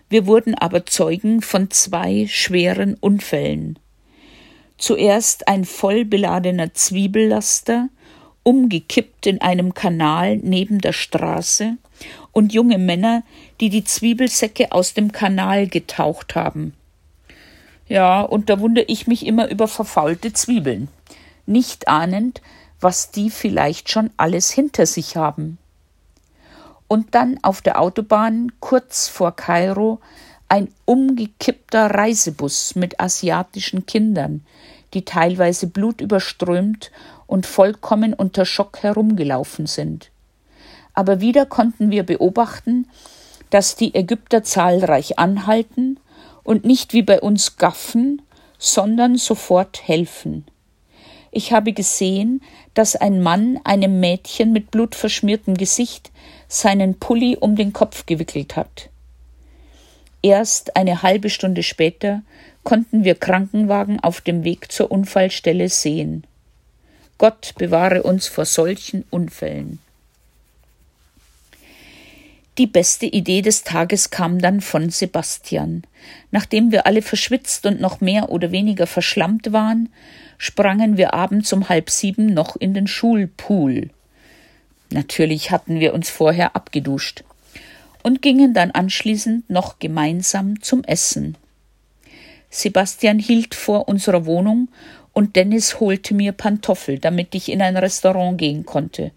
Wir 0.08 0.26
wurden 0.26 0.54
aber 0.54 0.86
Zeugen 0.86 1.42
von 1.42 1.70
zwei 1.70 2.26
schweren 2.28 2.94
Unfällen. 2.94 3.78
Zuerst 4.80 5.46
ein 5.46 5.66
voll 5.66 6.06
beladener 6.06 6.72
Zwiebellaster, 6.72 7.90
umgekippt 8.42 9.26
in 9.26 9.42
einem 9.42 9.74
Kanal 9.74 10.38
neben 10.38 10.80
der 10.80 10.94
Straße, 10.94 11.76
und 12.32 12.54
junge 12.54 12.78
Männer, 12.78 13.22
die 13.60 13.68
die 13.68 13.84
Zwiebelsäcke 13.84 14.72
aus 14.72 14.94
dem 14.94 15.12
Kanal 15.12 15.66
getaucht 15.66 16.34
haben. 16.34 16.72
Ja, 17.88 18.22
und 18.22 18.48
da 18.48 18.58
wundere 18.58 18.86
ich 18.88 19.06
mich 19.06 19.26
immer 19.26 19.50
über 19.50 19.68
verfaulte 19.68 20.32
Zwiebeln, 20.32 20.88
nicht 21.44 21.86
ahnend, 21.86 22.40
was 22.80 23.10
die 23.10 23.28
vielleicht 23.28 23.90
schon 23.90 24.08
alles 24.16 24.50
hinter 24.50 24.86
sich 24.86 25.14
haben. 25.14 25.58
Und 26.88 27.14
dann 27.14 27.38
auf 27.42 27.60
der 27.60 27.78
Autobahn 27.78 28.50
kurz 28.60 29.08
vor 29.08 29.36
Kairo 29.36 30.00
ein 30.50 30.68
umgekippter 30.84 31.86
Reisebus 31.86 32.74
mit 32.74 32.98
asiatischen 32.98 33.86
Kindern, 33.86 34.44
die 34.92 35.04
teilweise 35.04 35.68
blutüberströmt 35.68 36.90
und 37.28 37.46
vollkommen 37.46 38.14
unter 38.14 38.44
Schock 38.44 38.82
herumgelaufen 38.82 39.66
sind. 39.66 40.10
Aber 40.92 41.20
wieder 41.20 41.46
konnten 41.46 41.92
wir 41.92 42.02
beobachten, 42.02 42.88
dass 43.50 43.76
die 43.76 43.94
Ägypter 43.94 44.42
zahlreich 44.42 45.20
anhalten 45.20 46.00
und 46.42 46.64
nicht 46.64 46.94
wie 46.94 47.02
bei 47.02 47.20
uns 47.20 47.56
gaffen, 47.56 48.20
sondern 48.58 49.16
sofort 49.18 49.86
helfen. 49.86 50.44
Ich 51.30 51.52
habe 51.52 51.72
gesehen, 51.72 52.42
dass 52.74 52.96
ein 52.96 53.22
Mann 53.22 53.60
einem 53.62 54.00
Mädchen 54.00 54.52
mit 54.52 54.72
blutverschmiertem 54.72 55.56
Gesicht 55.56 56.10
seinen 56.48 56.98
Pulli 56.98 57.36
um 57.40 57.54
den 57.54 57.72
Kopf 57.72 58.04
gewickelt 58.06 58.56
hat. 58.56 58.90
Erst 60.22 60.76
eine 60.76 61.02
halbe 61.02 61.30
Stunde 61.30 61.62
später 61.62 62.22
konnten 62.62 63.04
wir 63.04 63.14
Krankenwagen 63.14 64.00
auf 64.00 64.20
dem 64.20 64.44
Weg 64.44 64.70
zur 64.70 64.90
Unfallstelle 64.90 65.68
sehen. 65.68 66.24
Gott 67.16 67.54
bewahre 67.56 68.02
uns 68.02 68.26
vor 68.28 68.44
solchen 68.44 69.04
Unfällen. 69.10 69.78
Die 72.58 72.66
beste 72.66 73.06
Idee 73.06 73.40
des 73.40 73.62
Tages 73.62 74.10
kam 74.10 74.38
dann 74.38 74.60
von 74.60 74.90
Sebastian. 74.90 75.82
Nachdem 76.30 76.72
wir 76.72 76.86
alle 76.86 77.00
verschwitzt 77.00 77.64
und 77.64 77.80
noch 77.80 78.02
mehr 78.02 78.28
oder 78.30 78.52
weniger 78.52 78.86
verschlammt 78.86 79.52
waren, 79.52 79.88
sprangen 80.36 80.98
wir 80.98 81.14
abends 81.14 81.52
um 81.54 81.70
halb 81.70 81.88
sieben 81.88 82.34
noch 82.34 82.56
in 82.56 82.74
den 82.74 82.86
Schulpool. 82.86 83.88
Natürlich 84.90 85.50
hatten 85.50 85.80
wir 85.80 85.94
uns 85.94 86.10
vorher 86.10 86.54
abgeduscht 86.54 87.24
und 88.02 88.22
gingen 88.22 88.54
dann 88.54 88.70
anschließend 88.70 89.48
noch 89.50 89.78
gemeinsam 89.78 90.62
zum 90.62 90.84
Essen. 90.84 91.36
Sebastian 92.50 93.18
hielt 93.18 93.54
vor 93.54 93.88
unserer 93.88 94.26
Wohnung 94.26 94.68
und 95.12 95.36
Dennis 95.36 95.80
holte 95.80 96.14
mir 96.14 96.32
Pantoffel, 96.32 96.98
damit 96.98 97.34
ich 97.34 97.50
in 97.50 97.62
ein 97.62 97.76
Restaurant 97.76 98.38
gehen 98.38 98.66
konnte. 98.66 99.12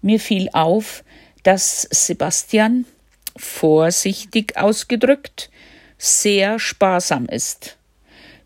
Mir 0.00 0.20
fiel 0.20 0.48
auf, 0.52 1.04
dass 1.42 1.82
Sebastian, 1.90 2.84
vorsichtig 3.36 4.56
ausgedrückt, 4.56 5.50
sehr 5.96 6.58
sparsam 6.58 7.26
ist. 7.26 7.76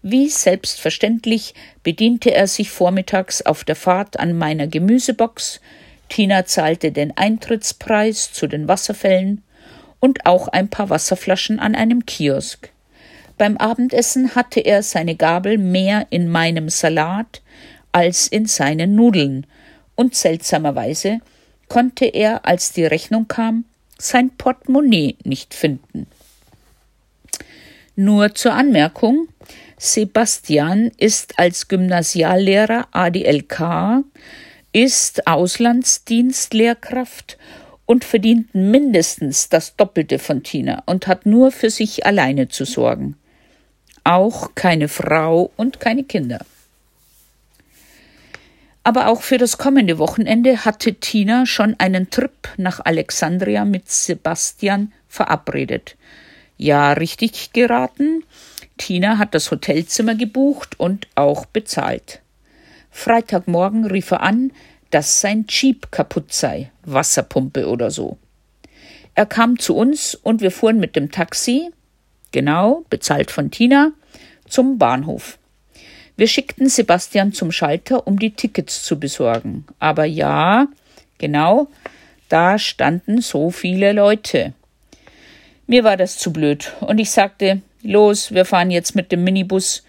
Wie 0.02 0.28
selbstverständlich 0.28 1.54
bediente 1.82 2.34
er 2.34 2.48
sich 2.48 2.70
vormittags 2.70 3.42
auf 3.42 3.64
der 3.64 3.76
Fahrt 3.76 4.18
an 4.18 4.36
meiner 4.36 4.66
Gemüsebox, 4.66 5.60
Tina 6.12 6.44
zahlte 6.44 6.92
den 6.92 7.16
Eintrittspreis 7.16 8.34
zu 8.34 8.46
den 8.46 8.68
Wasserfällen 8.68 9.42
und 9.98 10.26
auch 10.26 10.48
ein 10.48 10.68
paar 10.68 10.90
Wasserflaschen 10.90 11.58
an 11.58 11.74
einem 11.74 12.04
Kiosk. 12.04 12.68
Beim 13.38 13.56
Abendessen 13.56 14.34
hatte 14.34 14.60
er 14.60 14.82
seine 14.82 15.16
Gabel 15.16 15.56
mehr 15.56 16.06
in 16.10 16.28
meinem 16.28 16.68
Salat 16.68 17.40
als 17.92 18.28
in 18.28 18.44
seinen 18.44 18.94
Nudeln, 18.94 19.46
und 19.94 20.14
seltsamerweise 20.14 21.20
konnte 21.68 22.04
er, 22.04 22.44
als 22.44 22.74
die 22.74 22.84
Rechnung 22.84 23.26
kam, 23.26 23.64
sein 23.96 24.32
Portemonnaie 24.36 25.16
nicht 25.24 25.54
finden. 25.54 26.06
Nur 27.96 28.34
zur 28.34 28.52
Anmerkung, 28.52 29.28
Sebastian 29.78 30.90
ist 30.98 31.38
als 31.38 31.68
Gymnasiallehrer 31.68 32.88
ADLK, 32.92 34.04
ist 34.72 35.26
Auslandsdienstlehrkraft 35.26 37.36
und 37.86 38.04
verdient 38.04 38.54
mindestens 38.54 39.48
das 39.48 39.76
Doppelte 39.76 40.18
von 40.18 40.42
Tina 40.42 40.82
und 40.86 41.06
hat 41.06 41.24
nur 41.26 41.52
für 41.52 41.70
sich 41.70 42.06
alleine 42.06 42.48
zu 42.48 42.64
sorgen. 42.64 43.16
Auch 44.04 44.54
keine 44.54 44.88
Frau 44.88 45.50
und 45.56 45.80
keine 45.80 46.04
Kinder. 46.04 46.44
Aber 48.84 49.08
auch 49.08 49.22
für 49.22 49.38
das 49.38 49.58
kommende 49.58 49.98
Wochenende 49.98 50.64
hatte 50.64 50.94
Tina 50.94 51.46
schon 51.46 51.76
einen 51.78 52.10
Trip 52.10 52.48
nach 52.56 52.80
Alexandria 52.84 53.64
mit 53.64 53.90
Sebastian 53.90 54.92
verabredet. 55.06 55.96
Ja, 56.56 56.92
richtig 56.92 57.52
geraten. 57.52 58.24
Tina 58.78 59.18
hat 59.18 59.34
das 59.34 59.50
Hotelzimmer 59.50 60.14
gebucht 60.14 60.80
und 60.80 61.06
auch 61.14 61.46
bezahlt. 61.46 62.21
Freitagmorgen 62.92 63.86
rief 63.86 64.12
er 64.12 64.20
an, 64.20 64.52
dass 64.90 65.20
sein 65.20 65.46
Jeep 65.48 65.90
kaputt 65.90 66.32
sei, 66.32 66.70
Wasserpumpe 66.84 67.66
oder 67.66 67.90
so. 67.90 68.18
Er 69.14 69.26
kam 69.26 69.58
zu 69.58 69.74
uns 69.74 70.14
und 70.14 70.40
wir 70.40 70.50
fuhren 70.50 70.78
mit 70.78 70.94
dem 70.94 71.10
Taxi, 71.10 71.70
genau, 72.30 72.84
bezahlt 72.90 73.30
von 73.30 73.50
Tina, 73.50 73.92
zum 74.48 74.78
Bahnhof. 74.78 75.38
Wir 76.16 76.28
schickten 76.28 76.68
Sebastian 76.68 77.32
zum 77.32 77.50
Schalter, 77.50 78.06
um 78.06 78.18
die 78.18 78.32
Tickets 78.32 78.84
zu 78.84 79.00
besorgen. 79.00 79.66
Aber 79.78 80.04
ja, 80.04 80.68
genau, 81.18 81.68
da 82.28 82.58
standen 82.58 83.22
so 83.22 83.50
viele 83.50 83.92
Leute. 83.92 84.52
Mir 85.66 85.84
war 85.84 85.96
das 85.96 86.18
zu 86.18 86.32
blöd 86.32 86.72
und 86.80 86.98
ich 86.98 87.10
sagte, 87.10 87.62
los, 87.82 88.32
wir 88.32 88.44
fahren 88.44 88.70
jetzt 88.70 88.94
mit 88.94 89.10
dem 89.10 89.24
Minibus. 89.24 89.84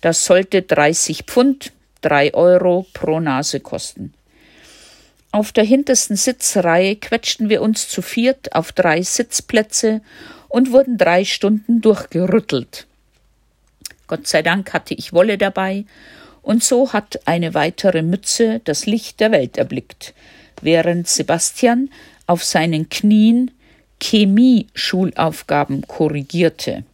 Das 0.00 0.24
sollte 0.24 0.62
30 0.62 1.24
Pfund, 1.24 1.72
3 2.02 2.34
Euro 2.34 2.86
pro 2.92 3.20
Nase 3.20 3.60
kosten. 3.60 4.14
Auf 5.30 5.52
der 5.52 5.64
hintersten 5.64 6.16
Sitzreihe 6.16 6.96
quetschten 6.96 7.48
wir 7.48 7.60
uns 7.60 7.88
zu 7.88 8.00
viert 8.00 8.54
auf 8.54 8.72
drei 8.72 9.02
Sitzplätze 9.02 10.00
und 10.48 10.72
wurden 10.72 10.96
drei 10.96 11.24
Stunden 11.24 11.80
durchgerüttelt. 11.80 12.86
Gott 14.06 14.26
sei 14.26 14.42
Dank 14.42 14.72
hatte 14.72 14.94
ich 14.94 15.12
Wolle 15.12 15.36
dabei, 15.36 15.84
und 16.40 16.64
so 16.64 16.94
hat 16.94 17.20
eine 17.26 17.52
weitere 17.52 18.00
Mütze 18.00 18.62
das 18.64 18.86
Licht 18.86 19.20
der 19.20 19.32
Welt 19.32 19.58
erblickt, 19.58 20.14
während 20.62 21.06
Sebastian 21.06 21.90
auf 22.26 22.42
seinen 22.42 22.88
Knien 22.88 23.50
Chemie-Schulaufgaben 24.00 25.82
korrigierte. 25.86 26.84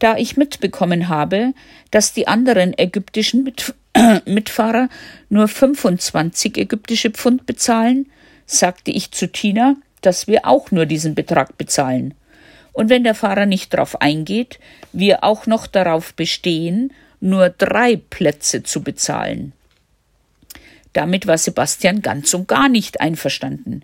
Da 0.00 0.16
ich 0.16 0.36
mitbekommen 0.36 1.08
habe, 1.08 1.52
dass 1.90 2.12
die 2.12 2.26
anderen 2.26 2.76
ägyptischen 2.76 3.44
Mit 3.44 3.74
Mitfahrer 4.24 4.88
nur 5.28 5.46
25 5.46 6.56
ägyptische 6.56 7.10
Pfund 7.10 7.46
bezahlen, 7.46 8.06
sagte 8.46 8.90
ich 8.90 9.12
zu 9.12 9.30
Tina, 9.30 9.76
dass 10.00 10.26
wir 10.26 10.46
auch 10.46 10.70
nur 10.70 10.86
diesen 10.86 11.14
Betrag 11.14 11.58
bezahlen. 11.58 12.14
Und 12.72 12.88
wenn 12.88 13.04
der 13.04 13.14
Fahrer 13.14 13.46
nicht 13.46 13.74
darauf 13.74 14.00
eingeht, 14.00 14.58
wir 14.92 15.22
auch 15.22 15.46
noch 15.46 15.66
darauf 15.66 16.14
bestehen, 16.14 16.92
nur 17.20 17.50
drei 17.50 17.96
Plätze 17.96 18.62
zu 18.62 18.82
bezahlen. 18.82 19.52
Damit 20.92 21.26
war 21.26 21.36
Sebastian 21.36 22.00
ganz 22.00 22.32
und 22.32 22.48
gar 22.48 22.68
nicht 22.68 23.00
einverstanden. 23.00 23.82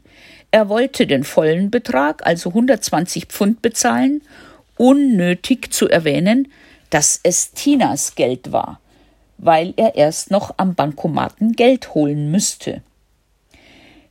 Er 0.51 0.69
wollte 0.69 1.07
den 1.07 1.25
vollen 1.25 1.71
Betrag, 1.71 2.25
also 2.27 2.51
120 2.51 3.27
Pfund 3.27 3.61
bezahlen, 3.61 4.23
unnötig 4.77 5.73
zu 5.73 5.89
erwähnen, 5.89 6.51
dass 6.91 7.21
es 7.23 7.53
Tinas 7.53 8.15
Geld 8.15 8.53
war, 8.53 8.81
weil 9.39 9.75
er 9.77 9.97
erst 9.97 10.31
noch 10.31 10.55
am 10.57 10.75
Bankomaten 10.75 11.53
Geld 11.53 11.95
holen 11.95 12.31
müsste. 12.31 12.83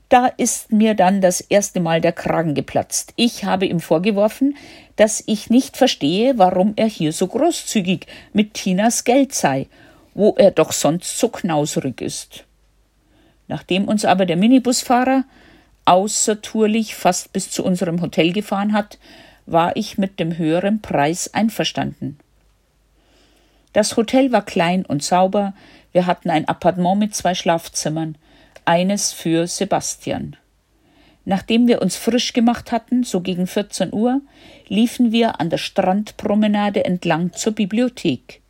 Da 0.09 0.27
ist 0.27 0.71
mir 0.71 0.93
dann 0.93 1.19
das 1.19 1.41
erste 1.41 1.79
Mal 1.79 1.99
der 1.99 2.11
Kragen 2.11 2.53
geplatzt. 2.53 3.13
Ich 3.15 3.43
habe 3.43 3.65
ihm 3.65 3.79
vorgeworfen, 3.79 4.55
dass 4.95 5.23
ich 5.25 5.49
nicht 5.49 5.77
verstehe, 5.77 6.37
warum 6.37 6.73
er 6.75 6.87
hier 6.87 7.11
so 7.11 7.27
großzügig 7.27 8.05
mit 8.31 8.53
Tinas 8.53 9.03
Geld 9.03 9.33
sei, 9.33 9.67
wo 10.13 10.35
er 10.37 10.51
doch 10.51 10.71
sonst 10.71 11.17
so 11.17 11.29
knauserig 11.29 12.01
ist. 12.01 12.45
Nachdem 13.47 13.87
uns 13.87 14.05
aber 14.05 14.25
der 14.25 14.37
Minibusfahrer 14.37 15.25
außertourlich 15.85 16.95
fast 16.95 17.33
bis 17.33 17.51
zu 17.51 17.63
unserem 17.63 18.01
Hotel 18.01 18.31
gefahren 18.31 18.73
hat, 18.73 18.97
war 19.45 19.75
ich 19.75 19.97
mit 19.97 20.19
dem 20.19 20.37
höheren 20.37 20.81
Preis 20.81 21.33
einverstanden. 21.33 22.17
Das 23.73 23.97
Hotel 23.97 24.31
war 24.31 24.43
klein 24.43 24.85
und 24.85 25.03
sauber, 25.03 25.53
wir 25.91 26.05
hatten 26.05 26.29
ein 26.29 26.47
Appartement 26.47 26.97
mit 26.97 27.15
zwei 27.15 27.35
Schlafzimmern, 27.35 28.17
eines 28.63 29.11
für 29.11 29.47
Sebastian. 29.47 30.35
Nachdem 31.25 31.67
wir 31.67 31.81
uns 31.81 31.95
frisch 31.95 32.33
gemacht 32.33 32.71
hatten, 32.71 33.03
so 33.03 33.21
gegen 33.21 33.47
14 33.47 33.91
Uhr, 33.93 34.21
liefen 34.67 35.11
wir 35.11 35.39
an 35.39 35.49
der 35.49 35.57
Strandpromenade 35.57 36.85
entlang 36.85 37.33
zur 37.33 37.53
Bibliothek. 37.53 38.41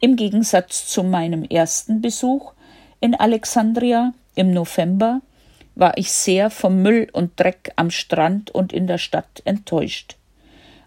Im 0.00 0.16
Gegensatz 0.16 0.86
zu 0.86 1.04
meinem 1.04 1.44
ersten 1.44 2.00
Besuch 2.00 2.54
in 3.00 3.14
Alexandria 3.14 4.14
im 4.34 4.52
November 4.52 5.20
war 5.74 5.96
ich 5.96 6.12
sehr 6.12 6.50
vom 6.50 6.82
Müll 6.82 7.08
und 7.12 7.38
Dreck 7.38 7.72
am 7.76 7.90
Strand 7.90 8.50
und 8.50 8.72
in 8.72 8.86
der 8.86 8.98
Stadt 8.98 9.42
enttäuscht. 9.44 10.16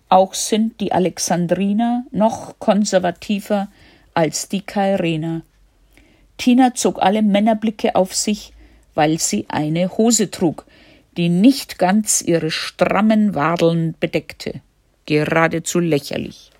Auch 0.10 0.34
sind 0.34 0.80
die 0.80 0.91
Alexandriner 0.91 2.06
noch 2.12 2.60
konservativer 2.60 3.69
als 4.13 4.50
die 4.50 4.62
Kairener. 4.62 5.41
Tina 6.38 6.76
zog 6.76 7.02
alle 7.02 7.22
Männerblicke 7.22 7.96
auf 7.96 8.13
sich, 8.13 8.54
weil 8.93 9.19
sie 9.19 9.46
eine 9.50 9.98
Hose 9.98 10.30
trug, 10.30 10.65
die 11.17 11.30
nicht 11.30 11.80
ganz 11.80 12.22
ihre 12.22 12.52
strammen 12.52 13.36
Wadeln 13.36 13.96
bedeckte. 14.00 14.62
Geradezu 15.06 15.80
lächerlich. 15.80 16.52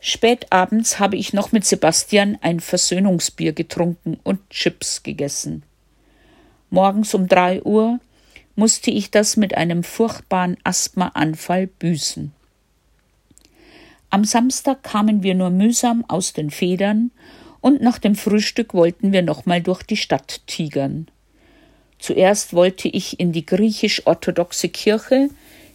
Spät 0.00 0.52
abends 0.52 0.98
habe 0.98 1.16
ich 1.16 1.32
noch 1.32 1.52
mit 1.52 1.64
Sebastian 1.64 2.38
ein 2.42 2.60
Versöhnungsbier 2.60 3.52
getrunken 3.52 4.20
und 4.22 4.50
Chips 4.50 5.02
gegessen. 5.02 5.62
Morgens 6.70 7.14
um 7.14 7.28
drei 7.28 7.62
Uhr 7.62 8.00
musste 8.56 8.90
ich 8.90 9.10
das 9.10 9.36
mit 9.36 9.56
einem 9.56 9.82
furchtbaren 9.82 10.56
Asthmaanfall 10.64 11.66
büßen. 11.66 12.32
Am 14.10 14.24
Samstag 14.24 14.82
kamen 14.82 15.22
wir 15.22 15.34
nur 15.34 15.50
mühsam 15.50 16.04
aus 16.06 16.32
den 16.32 16.50
Federn 16.50 17.10
und 17.60 17.82
nach 17.82 17.98
dem 17.98 18.14
Frühstück 18.14 18.74
wollten 18.74 19.10
wir 19.12 19.22
nochmal 19.22 19.60
durch 19.60 19.82
die 19.82 19.96
Stadt 19.96 20.42
tigern. 20.46 21.08
Zuerst 21.98 22.52
wollte 22.52 22.88
ich 22.88 23.18
in 23.18 23.32
die 23.32 23.46
griechisch-orthodoxe 23.46 24.68
Kirche, 24.68 25.30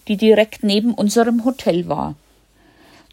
die 0.08 0.16
direkt 0.16 0.64
neben 0.64 0.94
unserem 0.94 1.44
Hotel 1.44 1.88
war. 1.88 2.16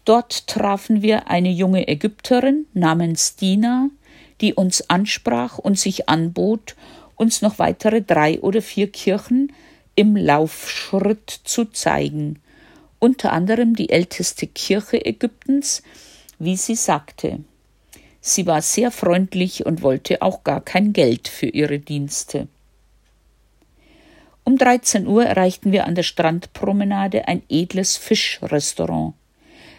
Dort 0.05 0.47
trafen 0.47 1.01
wir 1.01 1.29
eine 1.29 1.51
junge 1.51 1.87
Ägypterin 1.87 2.65
namens 2.73 3.35
Dina, 3.35 3.89
die 4.39 4.53
uns 4.53 4.89
ansprach 4.89 5.57
und 5.57 5.77
sich 5.77 6.07
anbot, 6.07 6.75
uns 7.17 7.41
noch 7.41 7.59
weitere 7.59 8.01
drei 8.01 8.39
oder 8.39 8.61
vier 8.61 8.89
Kirchen 8.89 9.51
im 9.95 10.15
Laufschritt 10.15 11.29
zu 11.43 11.65
zeigen, 11.65 12.39
unter 12.99 13.33
anderem 13.33 13.75
die 13.75 13.89
älteste 13.89 14.47
Kirche 14.47 15.03
Ägyptens, 15.05 15.83
wie 16.39 16.55
sie 16.55 16.75
sagte. 16.75 17.39
Sie 18.21 18.45
war 18.45 18.61
sehr 18.61 18.91
freundlich 18.91 19.65
und 19.65 19.81
wollte 19.81 20.21
auch 20.21 20.43
gar 20.43 20.61
kein 20.61 20.93
Geld 20.93 21.27
für 21.27 21.47
ihre 21.47 21.79
Dienste. 21.79 22.47
Um 24.43 24.57
13 24.57 25.07
Uhr 25.07 25.25
erreichten 25.25 25.71
wir 25.71 25.85
an 25.85 25.95
der 25.95 26.03
Strandpromenade 26.03 27.27
ein 27.27 27.41
edles 27.49 27.97
Fischrestaurant. 27.97 29.13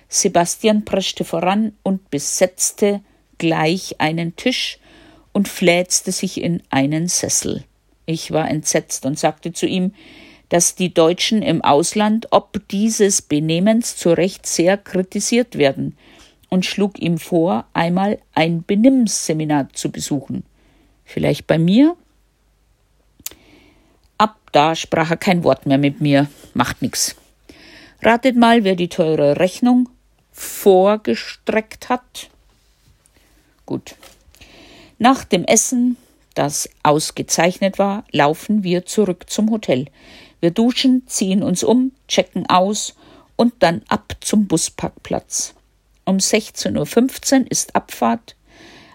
Sebastian 0.09 0.85
preschte 0.85 1.25
voran 1.25 1.73
und 1.83 2.11
besetzte 2.11 3.01
gleich 3.39 3.97
einen 3.99 4.37
Tisch 4.37 4.79
und 5.39 5.47
fläzte 5.47 6.11
sich 6.11 6.43
in 6.43 6.65
einen 6.69 7.07
Sessel. 7.07 7.63
Ich 8.07 8.33
war 8.33 8.51
entsetzt 8.51 9.07
und 9.07 9.17
sagte 9.21 9.53
zu 9.53 9.67
ihm, 9.67 9.95
dass 10.49 10.75
die 10.75 10.93
Deutschen 10.93 11.43
im 11.43 11.63
Ausland 11.63 12.27
ob 12.33 12.61
dieses 12.71 13.23
Benehmens 13.23 13.97
zu 13.97 14.11
Recht 14.11 14.47
sehr 14.47 14.77
kritisiert 14.77 15.57
werden, 15.57 15.97
und 16.49 16.67
schlug 16.67 16.99
ihm 16.99 17.19
vor, 17.19 17.67
einmal 17.73 18.19
ein 18.35 18.65
Benimmseminar 18.65 19.69
zu 19.75 19.93
besuchen. 19.93 20.43
Vielleicht 21.05 21.47
bei 21.47 21.57
mir? 21.57 21.97
Ab 24.17 24.41
da 24.51 24.75
sprach 24.75 25.13
er 25.13 25.19
kein 25.19 25.45
Wort 25.45 25.67
mehr 25.67 25.79
mit 25.79 26.01
mir. 26.01 26.27
Macht 26.53 26.83
nix. 26.83 27.15
Ratet 28.03 28.35
mal, 28.35 28.65
wer 28.65 28.75
die 28.75 28.89
teure 28.89 29.39
Rechnung 29.39 29.89
vorgestreckt 30.33 31.91
hat. 31.91 32.29
Gut. 33.67 33.95
Nach 34.99 35.23
dem 35.23 35.45
Essen, 35.45 35.97
das 36.35 36.69
ausgezeichnet 36.83 37.79
war, 37.79 38.05
laufen 38.11 38.65
wir 38.65 38.85
zurück 38.85 39.31
zum 39.31 39.51
Hotel. 39.51 39.87
Wir 40.41 40.51
duschen, 40.51 41.05
ziehen 41.07 41.45
uns 41.45 41.63
um, 41.63 41.93
checken 42.09 42.49
aus 42.49 42.97
und 43.37 43.55
dann 43.61 43.83
ab 43.89 44.17
zum 44.21 44.49
Busparkplatz. 44.49 45.55
Um 46.05 46.17
16.15 46.17 47.43
Uhr 47.43 47.51
ist 47.51 47.77
Abfahrt, 47.77 48.35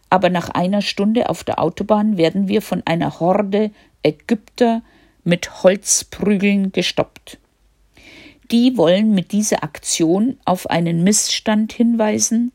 aber 0.09 0.29
nach 0.29 0.49
einer 0.49 0.81
Stunde 0.81 1.29
auf 1.29 1.45
der 1.45 1.59
Autobahn 1.59 2.17
werden 2.17 2.49
wir 2.49 2.61
von 2.61 2.83
einer 2.85 3.21
Horde 3.21 3.71
Ägypter 4.03 4.81
mit 5.23 5.63
Holzprügeln 5.63 6.73
gestoppt. 6.73 7.37
Die 8.51 8.75
wollen 8.75 9.15
mit 9.15 9.31
dieser 9.31 9.63
Aktion 9.63 10.37
auf 10.43 10.69
einen 10.69 11.03
Missstand 11.03 11.71
hinweisen 11.71 12.51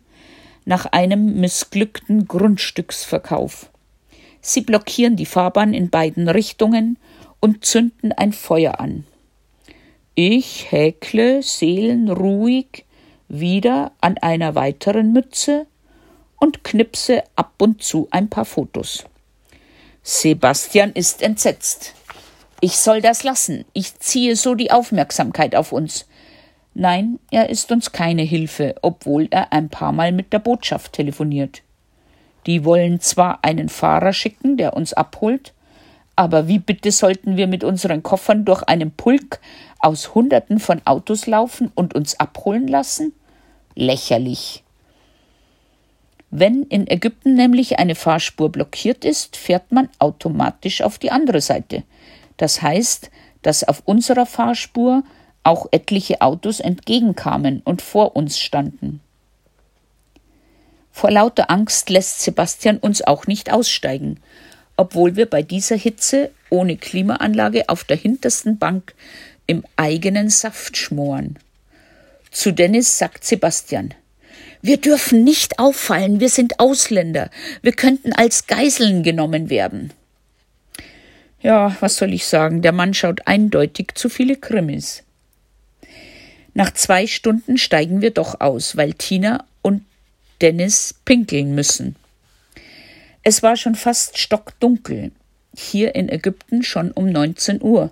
nach 0.68 0.84
einem 0.84 1.40
missglückten 1.40 2.28
Grundstücksverkauf. 2.28 3.70
Sie 4.42 4.60
blockieren 4.60 5.16
die 5.16 5.24
Fahrbahn 5.24 5.72
in 5.72 5.88
beiden 5.88 6.28
Richtungen 6.28 6.98
und 7.40 7.64
zünden 7.64 8.12
ein 8.12 8.34
Feuer 8.34 8.78
an. 8.78 9.06
Ich 10.14 10.70
häkle 10.70 11.42
seelenruhig 11.42 12.84
wieder 13.28 13.92
an 14.02 14.18
einer 14.18 14.54
weiteren 14.56 15.14
Mütze 15.14 15.66
und 16.36 16.64
knipse 16.64 17.24
ab 17.34 17.54
und 17.58 17.82
zu 17.82 18.06
ein 18.10 18.28
paar 18.28 18.44
Fotos. 18.44 19.06
Sebastian 20.02 20.92
ist 20.92 21.22
entsetzt. 21.22 21.94
Ich 22.60 22.76
soll 22.76 23.00
das 23.00 23.22
lassen. 23.22 23.64
Ich 23.72 23.98
ziehe 24.00 24.36
so 24.36 24.54
die 24.54 24.70
Aufmerksamkeit 24.70 25.54
auf 25.54 25.72
uns. 25.72 26.06
Nein, 26.80 27.18
er 27.32 27.50
ist 27.50 27.72
uns 27.72 27.90
keine 27.90 28.22
Hilfe, 28.22 28.76
obwohl 28.82 29.26
er 29.32 29.52
ein 29.52 29.68
paar 29.68 29.90
Mal 29.90 30.12
mit 30.12 30.32
der 30.32 30.38
Botschaft 30.38 30.92
telefoniert. 30.92 31.62
Die 32.46 32.64
wollen 32.64 33.00
zwar 33.00 33.40
einen 33.42 33.68
Fahrer 33.68 34.12
schicken, 34.12 34.56
der 34.56 34.74
uns 34.74 34.92
abholt, 34.92 35.54
aber 36.14 36.46
wie 36.46 36.60
bitte 36.60 36.92
sollten 36.92 37.36
wir 37.36 37.48
mit 37.48 37.64
unseren 37.64 38.04
Koffern 38.04 38.44
durch 38.44 38.62
einen 38.62 38.92
Pulk 38.92 39.40
aus 39.80 40.14
Hunderten 40.14 40.60
von 40.60 40.80
Autos 40.84 41.26
laufen 41.26 41.72
und 41.74 41.96
uns 41.96 42.20
abholen 42.20 42.68
lassen? 42.68 43.12
Lächerlich. 43.74 44.62
Wenn 46.30 46.62
in 46.62 46.86
Ägypten 46.86 47.34
nämlich 47.34 47.80
eine 47.80 47.96
Fahrspur 47.96 48.52
blockiert 48.52 49.04
ist, 49.04 49.36
fährt 49.36 49.72
man 49.72 49.88
automatisch 49.98 50.82
auf 50.82 51.00
die 51.00 51.10
andere 51.10 51.40
Seite. 51.40 51.82
Das 52.36 52.62
heißt, 52.62 53.10
dass 53.42 53.64
auf 53.64 53.82
unserer 53.84 54.26
Fahrspur 54.26 55.02
auch 55.42 55.66
etliche 55.70 56.20
Autos 56.20 56.60
entgegenkamen 56.60 57.62
und 57.64 57.82
vor 57.82 58.16
uns 58.16 58.38
standen. 58.38 59.00
Vor 60.92 61.10
lauter 61.10 61.50
Angst 61.50 61.90
lässt 61.90 62.22
Sebastian 62.22 62.78
uns 62.78 63.02
auch 63.02 63.26
nicht 63.26 63.52
aussteigen, 63.52 64.18
obwohl 64.76 65.16
wir 65.16 65.26
bei 65.26 65.42
dieser 65.42 65.76
Hitze 65.76 66.30
ohne 66.50 66.76
Klimaanlage 66.76 67.68
auf 67.68 67.84
der 67.84 67.96
hintersten 67.96 68.58
Bank 68.58 68.94
im 69.46 69.64
eigenen 69.76 70.28
Saft 70.28 70.76
schmoren. 70.76 71.38
Zu 72.30 72.52
Dennis 72.52 72.98
sagt 72.98 73.24
Sebastian 73.24 73.94
Wir 74.60 74.76
dürfen 74.76 75.24
nicht 75.24 75.58
auffallen, 75.58 76.20
wir 76.20 76.28
sind 76.28 76.60
Ausländer, 76.60 77.30
wir 77.62 77.72
könnten 77.72 78.12
als 78.12 78.46
Geiseln 78.46 79.02
genommen 79.02 79.50
werden. 79.50 79.92
Ja, 81.40 81.76
was 81.80 81.96
soll 81.96 82.12
ich 82.12 82.26
sagen, 82.26 82.62
der 82.62 82.72
Mann 82.72 82.94
schaut 82.94 83.26
eindeutig 83.26 83.92
zu 83.94 84.08
viele 84.08 84.36
Krimis. 84.36 85.04
Nach 86.54 86.72
zwei 86.72 87.06
Stunden 87.06 87.58
steigen 87.58 88.00
wir 88.00 88.10
doch 88.10 88.40
aus, 88.40 88.76
weil 88.76 88.94
Tina 88.94 89.44
und 89.62 89.84
Dennis 90.40 90.94
pinkeln 91.04 91.54
müssen. 91.54 91.96
Es 93.22 93.42
war 93.42 93.56
schon 93.56 93.74
fast 93.74 94.18
stockdunkel, 94.18 95.12
hier 95.56 95.94
in 95.94 96.08
Ägypten 96.08 96.62
schon 96.62 96.92
um 96.92 97.10
19 97.10 97.62
Uhr, 97.62 97.90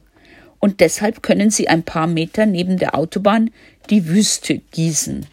und 0.59 0.81
deshalb 0.81 1.23
können 1.23 1.51
sie 1.51 1.69
ein 1.69 1.83
paar 1.83 2.07
Meter 2.07 2.47
neben 2.47 2.79
der 2.79 2.95
Autobahn 2.95 3.51
die 3.91 4.09
Wüste 4.09 4.59
gießen. 4.71 5.27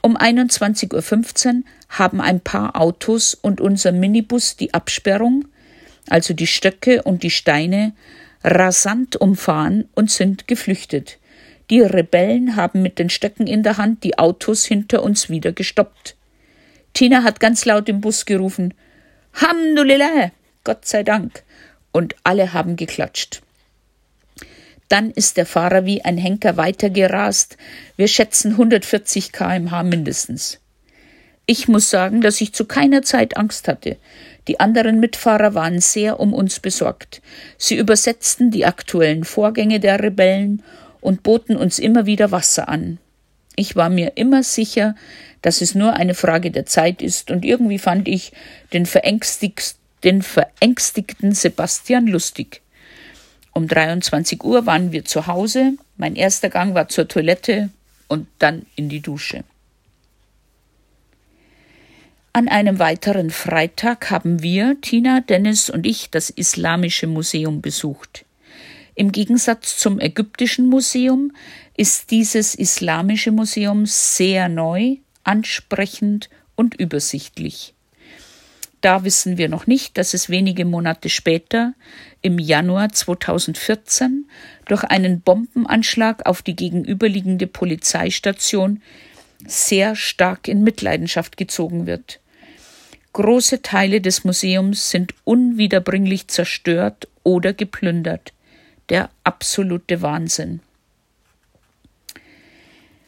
Um 0.00 0.16
21.15 0.16 1.54
Uhr 1.54 1.62
haben 1.88 2.20
ein 2.20 2.40
paar 2.40 2.80
Autos 2.80 3.34
und 3.34 3.60
unser 3.60 3.92
Minibus 3.92 4.56
die 4.56 4.74
Absperrung, 4.74 5.44
also 6.08 6.34
die 6.34 6.46
Stöcke 6.48 7.02
und 7.02 7.22
die 7.22 7.30
Steine, 7.30 7.92
rasant 8.42 9.16
umfahren 9.16 9.88
und 9.94 10.10
sind 10.10 10.48
geflüchtet. 10.48 11.18
Die 11.70 11.80
Rebellen 11.80 12.56
haben 12.56 12.82
mit 12.82 12.98
den 12.98 13.10
Stöcken 13.10 13.46
in 13.46 13.62
der 13.62 13.78
Hand 13.78 14.04
die 14.04 14.18
Autos 14.18 14.64
hinter 14.64 15.02
uns 15.02 15.30
wieder 15.30 15.52
gestoppt. 15.52 16.16
Tina 16.94 17.22
hat 17.22 17.40
ganz 17.40 17.64
laut 17.64 17.88
im 17.88 18.00
Bus 18.00 18.26
gerufen 18.26 18.74
Hamdulillah, 19.34 20.30
Gott 20.64 20.84
sei 20.84 21.02
Dank, 21.02 21.42
und 21.90 22.14
alle 22.22 22.52
haben 22.52 22.76
geklatscht. 22.76 23.42
Dann 24.88 25.10
ist 25.10 25.38
der 25.38 25.46
Fahrer 25.46 25.86
wie 25.86 26.04
ein 26.04 26.18
Henker 26.18 26.58
weitergerast. 26.58 27.56
Wir 27.96 28.08
schätzen 28.08 28.52
140 28.52 29.32
kmh 29.32 29.82
mindestens. 29.84 30.60
Ich 31.46 31.66
muss 31.66 31.88
sagen, 31.88 32.20
dass 32.20 32.40
ich 32.40 32.52
zu 32.52 32.66
keiner 32.66 33.02
Zeit 33.02 33.36
Angst 33.36 33.68
hatte. 33.68 33.96
Die 34.48 34.60
anderen 34.60 35.00
Mitfahrer 35.00 35.54
waren 35.54 35.80
sehr 35.80 36.20
um 36.20 36.34
uns 36.34 36.60
besorgt. 36.60 37.22
Sie 37.56 37.76
übersetzten 37.76 38.50
die 38.50 38.66
aktuellen 38.66 39.24
Vorgänge 39.24 39.80
der 39.80 40.02
Rebellen 40.02 40.62
und 41.02 41.22
boten 41.22 41.56
uns 41.56 41.78
immer 41.78 42.06
wieder 42.06 42.32
Wasser 42.32 42.70
an. 42.70 42.98
Ich 43.54 43.76
war 43.76 43.90
mir 43.90 44.12
immer 44.14 44.42
sicher, 44.42 44.96
dass 45.42 45.60
es 45.60 45.74
nur 45.74 45.92
eine 45.92 46.14
Frage 46.14 46.50
der 46.50 46.64
Zeit 46.64 47.02
ist, 47.02 47.30
und 47.30 47.44
irgendwie 47.44 47.78
fand 47.78 48.08
ich 48.08 48.32
den, 48.72 48.88
den 50.04 50.22
verängstigten 50.22 51.32
Sebastian 51.32 52.06
lustig. 52.06 52.62
Um 53.52 53.68
23 53.68 54.42
Uhr 54.42 54.64
waren 54.64 54.92
wir 54.92 55.04
zu 55.04 55.26
Hause. 55.26 55.74
Mein 55.98 56.16
erster 56.16 56.48
Gang 56.48 56.74
war 56.74 56.88
zur 56.88 57.06
Toilette 57.06 57.68
und 58.08 58.26
dann 58.38 58.64
in 58.76 58.88
die 58.88 59.00
Dusche. 59.00 59.44
An 62.32 62.48
einem 62.48 62.78
weiteren 62.78 63.28
Freitag 63.28 64.10
haben 64.10 64.42
wir, 64.42 64.80
Tina, 64.80 65.20
Dennis 65.20 65.68
und 65.68 65.86
ich, 65.86 66.08
das 66.10 66.30
Islamische 66.30 67.06
Museum 67.06 67.60
besucht. 67.60 68.24
Im 68.94 69.10
Gegensatz 69.10 69.78
zum 69.78 70.00
Ägyptischen 70.00 70.68
Museum 70.68 71.32
ist 71.76 72.10
dieses 72.10 72.54
Islamische 72.54 73.32
Museum 73.32 73.86
sehr 73.86 74.48
neu, 74.48 74.96
ansprechend 75.24 76.28
und 76.56 76.74
übersichtlich. 76.74 77.74
Da 78.82 79.04
wissen 79.04 79.38
wir 79.38 79.48
noch 79.48 79.66
nicht, 79.66 79.96
dass 79.96 80.12
es 80.12 80.28
wenige 80.28 80.64
Monate 80.64 81.08
später, 81.08 81.72
im 82.20 82.38
Januar 82.38 82.92
2014, 82.92 84.28
durch 84.66 84.84
einen 84.84 85.22
Bombenanschlag 85.22 86.26
auf 86.26 86.42
die 86.42 86.56
gegenüberliegende 86.56 87.46
Polizeistation 87.46 88.82
sehr 89.46 89.96
stark 89.96 90.48
in 90.48 90.64
Mitleidenschaft 90.64 91.36
gezogen 91.36 91.86
wird. 91.86 92.20
Große 93.12 93.62
Teile 93.62 94.00
des 94.00 94.24
Museums 94.24 94.90
sind 94.90 95.14
unwiederbringlich 95.24 96.28
zerstört 96.28 97.08
oder 97.22 97.52
geplündert 97.52 98.32
der 98.88 99.10
absolute 99.24 100.02
Wahnsinn. 100.02 100.60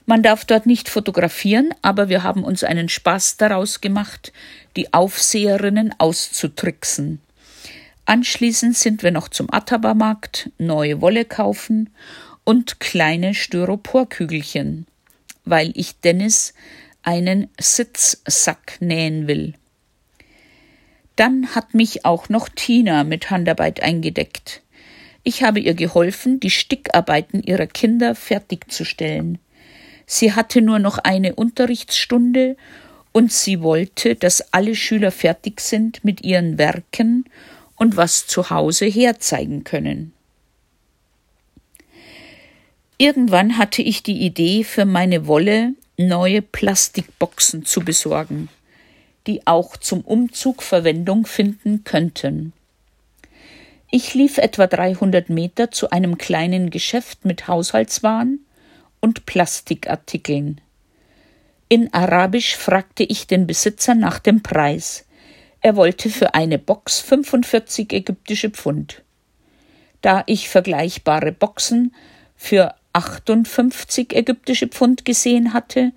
Man 0.06 0.22
darf 0.22 0.44
dort 0.44 0.66
nicht 0.66 0.88
fotografieren, 0.90 1.74
aber 1.80 2.08
wir 2.08 2.22
haben 2.22 2.44
uns 2.44 2.62
einen 2.62 2.88
Spaß 2.88 3.38
daraus 3.38 3.80
gemacht, 3.80 4.32
die 4.76 4.92
Aufseherinnen 4.92 5.94
auszutricksen. 5.98 7.20
Anschließend 8.04 8.76
sind 8.76 9.02
wir 9.02 9.12
noch 9.12 9.28
zum 9.28 9.52
Ataba-Markt, 9.52 10.50
neue 10.58 11.00
Wolle 11.00 11.24
kaufen 11.24 11.88
und 12.44 12.80
kleine 12.80 13.32
Styroporkügelchen, 13.32 14.87
weil 15.46 15.72
ich 15.74 15.98
Dennis 16.00 16.52
einen 17.02 17.48
Sitzsack 17.58 18.76
nähen 18.80 19.26
will. 19.26 19.54
Dann 21.16 21.54
hat 21.54 21.72
mich 21.72 22.04
auch 22.04 22.28
noch 22.28 22.48
Tina 22.50 23.04
mit 23.04 23.30
Handarbeit 23.30 23.82
eingedeckt. 23.82 24.62
Ich 25.24 25.42
habe 25.42 25.58
ihr 25.58 25.74
geholfen, 25.74 26.38
die 26.38 26.50
Stickarbeiten 26.50 27.42
ihrer 27.42 27.66
Kinder 27.66 28.14
fertigzustellen. 28.14 29.38
Sie 30.06 30.34
hatte 30.34 30.60
nur 30.60 30.78
noch 30.78 30.98
eine 30.98 31.34
Unterrichtsstunde 31.34 32.56
und 33.12 33.32
sie 33.32 33.62
wollte, 33.62 34.16
dass 34.16 34.52
alle 34.52 34.74
Schüler 34.74 35.10
fertig 35.10 35.60
sind 35.60 36.04
mit 36.04 36.22
ihren 36.22 36.58
Werken 36.58 37.24
und 37.76 37.96
was 37.96 38.26
zu 38.26 38.50
Hause 38.50 38.84
herzeigen 38.84 39.64
können. 39.64 40.12
Irgendwann 42.98 43.56
hatte 43.56 43.82
ich 43.82 44.02
die 44.02 44.20
Idee, 44.20 44.62
für 44.62 44.84
meine 44.84 45.26
Wolle 45.26 45.72
neue 45.96 46.42
Plastikboxen 46.42 47.64
zu 47.64 47.80
besorgen, 47.80 48.48
die 49.26 49.46
auch 49.46 49.76
zum 49.76 50.02
Umzug 50.02 50.62
Verwendung 50.62 51.26
finden 51.26 51.82
könnten. 51.84 52.52
Ich 53.96 54.12
lief 54.12 54.38
etwa 54.38 54.66
300 54.66 55.30
Meter 55.30 55.70
zu 55.70 55.90
einem 55.90 56.18
kleinen 56.18 56.70
Geschäft 56.70 57.24
mit 57.24 57.46
Haushaltswaren 57.46 58.44
und 58.98 59.24
Plastikartikeln. 59.24 60.61
In 61.68 61.94
Arabisch 61.94 62.57
fragte 62.57 63.04
ich 63.04 63.28
den 63.28 63.46
Besitzer 63.46 63.94
nach 63.94 64.18
dem 64.18 64.42
Preis. 64.42 65.04
Er 65.61 65.76
wollte 65.76 66.11
für 66.11 66.35
eine 66.35 66.59
Box 66.59 66.98
45 67.02 67.92
ägyptische 67.92 68.50
Pfund. 68.50 69.04
Da 70.00 70.24
ich 70.26 70.48
vergleichbare 70.48 71.30
Boxen 71.30 71.94
für 72.35 72.74
58 72.94 74.12
ägyptische 74.12 74.66
Pfund 74.66 75.04
gesehen 75.04 75.52
hatte, 75.52 75.92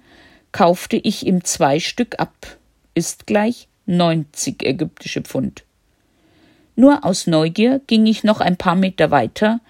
kaufte 0.51 0.97
ich 0.97 1.25
ihm 1.25 1.43
zwei 1.43 1.79
Stück 1.79 2.19
ab, 2.19 2.57
ist 2.93 3.25
gleich 3.25 3.67
90 3.87 4.63
ägyptische 4.63 5.23
Pfund. 5.23 5.63
Nur 6.79 7.03
aus 7.03 7.25
Neugier 7.25 7.81
ging 7.87 8.05
ich 8.05 8.23
noch 8.23 8.39
ein 8.39 8.55
paar 8.55 8.75
Meter 8.75 9.09
weiter 9.09 9.61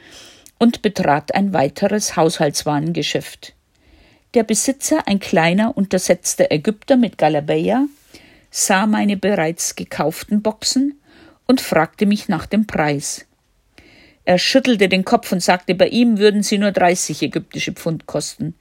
und 0.59 0.81
betrat 0.81 1.33
ein 1.33 1.53
weiteres 1.53 2.17
Haushaltswarengeschäft. 2.17 3.53
Der 4.33 4.43
Besitzer, 4.43 5.07
ein 5.07 5.19
kleiner, 5.19 5.77
untersetzter 5.77 6.51
Ägypter 6.51 6.97
mit 6.97 7.17
Galabeya, 7.17 7.85
sah 8.51 8.87
meine 8.87 9.15
bereits 9.15 9.77
gekauften 9.77 10.41
Boxen 10.41 10.99
und 11.45 11.61
fragte 11.61 12.05
mich 12.05 12.27
nach 12.27 12.45
dem 12.45 12.67
Preis. 12.67 13.25
Er 14.25 14.37
schüttelte 14.37 14.89
den 14.89 15.05
Kopf 15.05 15.31
und 15.31 15.41
sagte, 15.41 15.75
bei 15.75 15.87
ihm 15.87 16.17
würden 16.17 16.43
sie 16.43 16.57
nur 16.57 16.73
30 16.73 17.21
ägyptische 17.21 17.71
Pfund 17.71 18.05
kosten. 18.05 18.53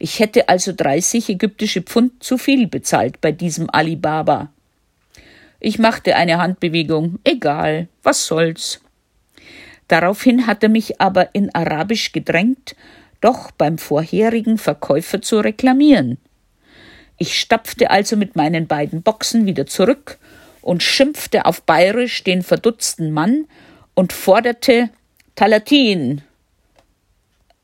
Ich 0.00 0.18
hätte 0.18 0.48
also 0.48 0.72
30 0.72 1.28
ägyptische 1.28 1.82
Pfund 1.82 2.24
zu 2.24 2.38
viel 2.38 2.66
bezahlt 2.66 3.20
bei 3.20 3.30
diesem 3.30 3.70
Alibaba. 3.70 4.50
Ich 5.66 5.78
machte 5.78 6.14
eine 6.14 6.36
Handbewegung. 6.36 7.20
Egal, 7.24 7.88
was 8.02 8.26
soll's. 8.26 8.82
Daraufhin 9.88 10.46
hat 10.46 10.62
er 10.62 10.68
mich 10.68 11.00
aber 11.00 11.34
in 11.34 11.54
Arabisch 11.54 12.12
gedrängt, 12.12 12.76
doch 13.22 13.50
beim 13.50 13.78
vorherigen 13.78 14.58
Verkäufer 14.58 15.22
zu 15.22 15.40
reklamieren. 15.40 16.18
Ich 17.16 17.40
stapfte 17.40 17.90
also 17.90 18.14
mit 18.14 18.36
meinen 18.36 18.66
beiden 18.66 19.00
Boxen 19.00 19.46
wieder 19.46 19.64
zurück 19.64 20.18
und 20.60 20.82
schimpfte 20.82 21.46
auf 21.46 21.62
Bayerisch 21.62 22.22
den 22.24 22.42
verdutzten 22.42 23.10
Mann 23.10 23.46
und 23.94 24.12
forderte 24.12 24.90
Talatin, 25.34 26.20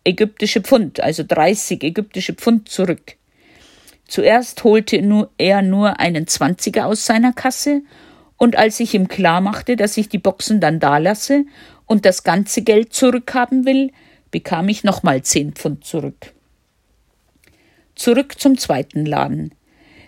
ägyptische 0.04 0.62
Pfund, 0.62 1.00
also 1.00 1.22
30 1.22 1.84
ägyptische 1.84 2.32
Pfund 2.32 2.70
zurück. 2.70 3.16
Zuerst 4.10 4.64
holte 4.64 5.00
nur 5.02 5.30
er 5.38 5.62
nur 5.62 6.00
einen 6.00 6.26
Zwanziger 6.26 6.86
aus 6.86 7.06
seiner 7.06 7.32
Kasse, 7.32 7.82
und 8.36 8.56
als 8.56 8.80
ich 8.80 8.92
ihm 8.94 9.06
klarmachte, 9.06 9.76
dass 9.76 9.96
ich 9.96 10.08
die 10.08 10.18
Boxen 10.18 10.60
dann 10.60 10.80
dalasse 10.80 11.44
und 11.86 12.04
das 12.04 12.24
ganze 12.24 12.62
Geld 12.62 12.92
zurückhaben 12.92 13.66
will, 13.66 13.92
bekam 14.32 14.68
ich 14.68 14.82
nochmal 14.82 15.22
zehn 15.22 15.52
Pfund 15.52 15.84
zurück. 15.84 16.32
Zurück 17.94 18.40
zum 18.40 18.58
zweiten 18.58 19.06
Laden. 19.06 19.54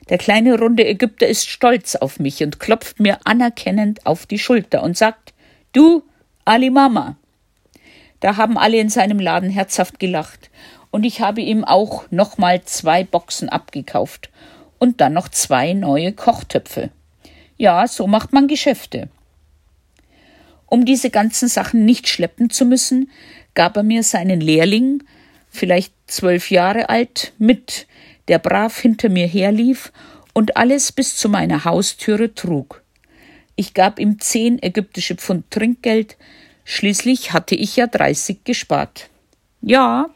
Der 0.09 0.19
kleine 0.19 0.59
runde 0.59 0.85
Ägypter 0.85 1.29
ist 1.29 1.49
stolz 1.49 1.95
auf 1.95 2.19
mich 2.19 2.43
und 2.43 2.59
klopft 2.59 2.99
mir 2.99 3.19
anerkennend 3.25 4.05
auf 4.05 4.27
die 4.27 4.38
Schulter 4.38 4.83
und 4.83 4.97
sagt 4.97 5.33
Du, 5.73 6.03
Ali 6.45 6.71
Mama. 6.71 7.17
Da 8.19 8.37
haben 8.37 8.59
alle 8.59 8.79
in 8.79 8.88
seinem 8.88 9.21
Laden 9.21 9.51
herzhaft 9.51 10.01
gelacht, 10.01 10.51
und 10.92 11.02
ich 11.02 11.20
habe 11.20 11.40
ihm 11.40 11.64
auch 11.64 12.05
nochmal 12.12 12.62
zwei 12.62 13.02
Boxen 13.02 13.48
abgekauft 13.48 14.31
und 14.78 15.00
dann 15.00 15.14
noch 15.14 15.28
zwei 15.28 15.72
neue 15.72 16.12
Kochtöpfe. 16.12 16.90
Ja, 17.57 17.88
so 17.88 18.07
macht 18.07 18.33
man 18.33 18.46
Geschäfte. 18.46 19.09
Um 20.66 20.85
diese 20.85 21.11
ganzen 21.11 21.48
Sachen 21.48 21.85
nicht 21.85 22.09
schleppen 22.09 22.50
zu 22.50 22.64
müssen, 22.64 23.11
gab 23.55 23.76
er 23.76 23.83
mir 23.83 24.02
seinen 24.02 24.40
Lehrling, 24.40 25.02
vielleicht 25.50 25.92
zwölf 26.07 26.50
Jahre 26.50 26.88
alt, 26.88 27.33
mit, 27.38 27.87
der 28.28 28.38
brav 28.38 28.78
hinter 28.78 29.09
mir 29.09 29.26
herlief 29.26 29.92
und 30.33 30.57
alles 30.57 30.92
bis 30.92 31.16
zu 31.16 31.28
meiner 31.28 31.64
Haustüre 31.64 32.35
trug. 32.35 32.83
Ich 33.55 33.74
gab 33.74 33.98
ihm 33.98 34.18
zehn 34.18 34.62
ägyptische 34.62 35.14
Pfund 35.14 35.50
Trinkgeld, 35.50 36.16
schließlich 36.64 37.33
hatte 37.33 37.55
ich 37.55 37.76
ja 37.76 37.87
dreißig 37.87 38.44
gespart. 38.44 39.11
Ja, 39.61 40.09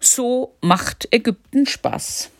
so 0.00 0.54
macht 0.60 1.08
Ägypten 1.12 1.66
Spaß. 1.66 2.30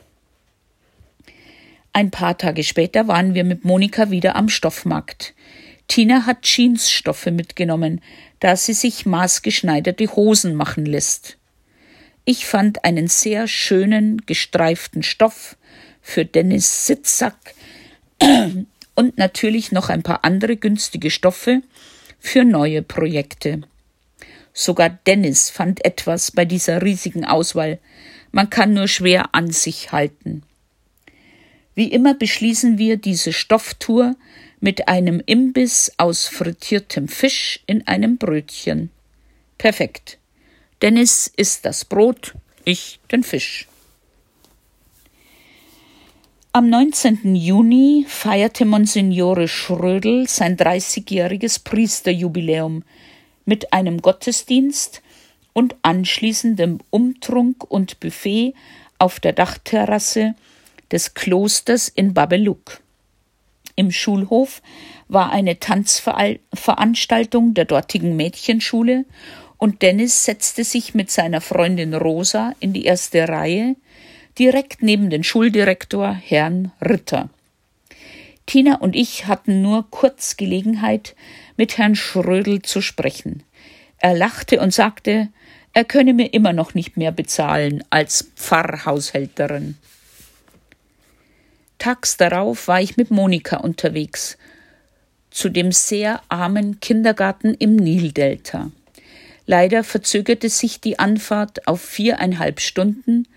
Ein 1.93 2.11
paar 2.11 2.39
Tage 2.39 2.63
später 2.63 3.09
waren 3.09 3.35
wir 3.35 3.45
mit 3.45 3.65
Monika 3.65 4.11
wieder 4.11 4.37
am 4.37 4.49
Stoffmarkt. 4.49 5.35
Tina 5.89 6.27
hat 6.27 6.45
Jeansstoffe 6.47 7.27
mitgenommen, 7.27 8.01
da 8.41 8.57
sie 8.57 8.75
sich 8.75 9.07
maßgeschneiderte 9.07 10.15
Hosen 10.15 10.55
machen 10.55 10.87
lässt. 10.87 11.39
Ich 12.25 12.47
fand 12.47 12.85
einen 12.85 13.09
sehr 13.09 13.49
schönen, 13.49 14.25
gestreiften 14.27 15.03
Stoff 15.03 15.57
für 16.03 16.25
Dennis 16.25 16.87
Sitzsack 16.87 17.55
und 18.95 19.17
natürlich 19.17 19.73
noch 19.73 19.89
ein 19.89 20.03
paar 20.03 20.25
andere 20.25 20.57
günstige 20.57 21.11
Stoffe 21.11 21.63
für 22.21 22.45
neue 22.45 22.83
Projekte. 22.83 23.63
Sogar 24.59 24.91
Dennis 24.91 25.51
fand 25.51 25.85
etwas 25.85 26.33
bei 26.33 26.45
dieser 26.45 26.83
riesigen 26.83 27.25
Auswahl. 27.25 27.79
Man 28.33 28.51
kann 28.51 28.75
nur 28.75 28.89
schwer 28.89 29.33
an 29.33 29.53
sich 29.53 29.93
halten. 29.93 30.43
Wie 31.77 31.93
immer 31.93 32.15
beschließen 32.15 32.77
wir 32.77 32.97
diese 32.97 33.33
Stofftour 33.33 34.17
mit 34.59 34.89
einem 34.89 35.23
Imbiss 35.25 35.93
aus 35.97 36.27
frittiertem 36.27 37.07
Fisch 37.07 37.61
in 37.67 37.87
einem 37.87 38.19
Brötchen. 38.19 38.91
Perfekt. 39.59 40.19
Dennis 40.83 41.33
isst 41.37 41.65
das 41.65 41.85
Brot, 41.85 42.35
ich 42.65 42.99
den 43.13 43.23
Fisch. 43.23 43.69
Am 46.51 46.69
19. 46.69 47.37
Juni 47.37 48.07
feierte 48.09 48.65
Monsignore 48.65 49.47
Schrödel 49.47 50.27
sein 50.29 50.57
30-jähriges 50.57 51.63
Priesterjubiläum 51.63 52.83
mit 53.49 53.73
einem 53.73 54.03
Gottesdienst 54.03 55.01
und 55.55 55.75
anschließendem 55.81 56.81
Umtrunk 56.91 57.65
und 57.65 57.99
Buffet 57.99 58.53
auf 58.99 59.21
der 59.21 59.33
Dachterrasse 59.33 60.35
des 60.93 61.15
Klosters 61.15 61.89
in 61.89 62.13
Babeluk. 62.13 62.83
Im 63.75 63.91
Schulhof 63.91 64.61
war 65.09 65.33
eine 65.33 65.59
Tanzveranstaltung 65.59 67.55
der 67.55 67.65
dortigen 67.65 68.17
Mädchenschule 68.17 69.07
und 69.57 69.81
Dennis 69.81 70.27
setzte 70.27 70.63
sich 70.63 70.93
mit 70.93 71.11
seiner 71.11 71.41
Freundin 71.41 71.95
Rosa 71.95 72.55
in 72.61 72.75
die 72.75 72.85
erste 72.85 73.27
Reihe, 73.29 73.77
direkt 74.39 74.83
neben 74.83 75.09
den 75.09 75.25
Schuldirektor 75.25 76.13
Herrn 76.13 76.71
Ritter. 76.83 77.31
Tina 78.45 78.77
und 78.77 78.95
ich 78.95 79.27
hatten 79.27 79.63
nur 79.63 79.87
kurz 79.91 80.37
Gelegenheit, 80.37 81.15
mit 81.59 81.77
Herrn 81.77 81.95
Schrödel 81.95 82.63
zu 82.63 82.81
sprechen. 82.81 83.43
Er 83.99 84.15
lachte 84.15 84.61
und 84.61 84.73
sagte, 84.73 85.29
er 85.75 85.85
könne 85.85 86.15
mir 86.15 86.33
immer 86.33 86.55
noch 86.55 86.73
nicht 86.73 86.97
mehr 86.97 87.13
bezahlen 87.13 87.85
als 87.91 88.31
Pfarrhaushälterin. 88.37 89.77
Tags 91.79 92.17
darauf 92.17 92.67
war 92.67 92.81
ich 92.81 92.97
mit 92.97 93.11
Monika 93.11 93.59
unterwegs 93.59 94.39
zu 95.31 95.51
dem 95.51 95.73
sehr 95.73 96.23
armen 96.29 96.81
Kindergarten 96.81 97.55
im 97.55 97.77
Nildelta. 97.77 98.71
Leider 99.47 99.85
verzögerte 99.85 100.49
sich 100.49 100.81
die 100.81 100.99
Anfahrt 100.99 101.69
auf 101.69 101.81
viereinhalb 101.81 102.61
Stunden 102.61 103.29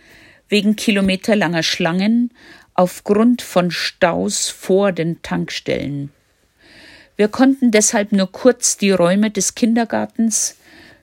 wegen 0.49 0.75
kilometerlanger 0.75 1.63
Schlangen 1.63 2.31
aufgrund 2.73 3.41
von 3.41 3.71
Staus 3.71 4.49
vor 4.49 4.91
den 4.91 5.21
Tankstellen. 5.21 6.12
Wir 7.17 7.28
konnten 7.28 7.71
deshalb 7.71 8.12
nur 8.12 8.32
kurz 8.32 8.78
die 8.78 8.91
Räume 8.91 9.32
des 9.32 9.56
Kindergartens 9.56 10.58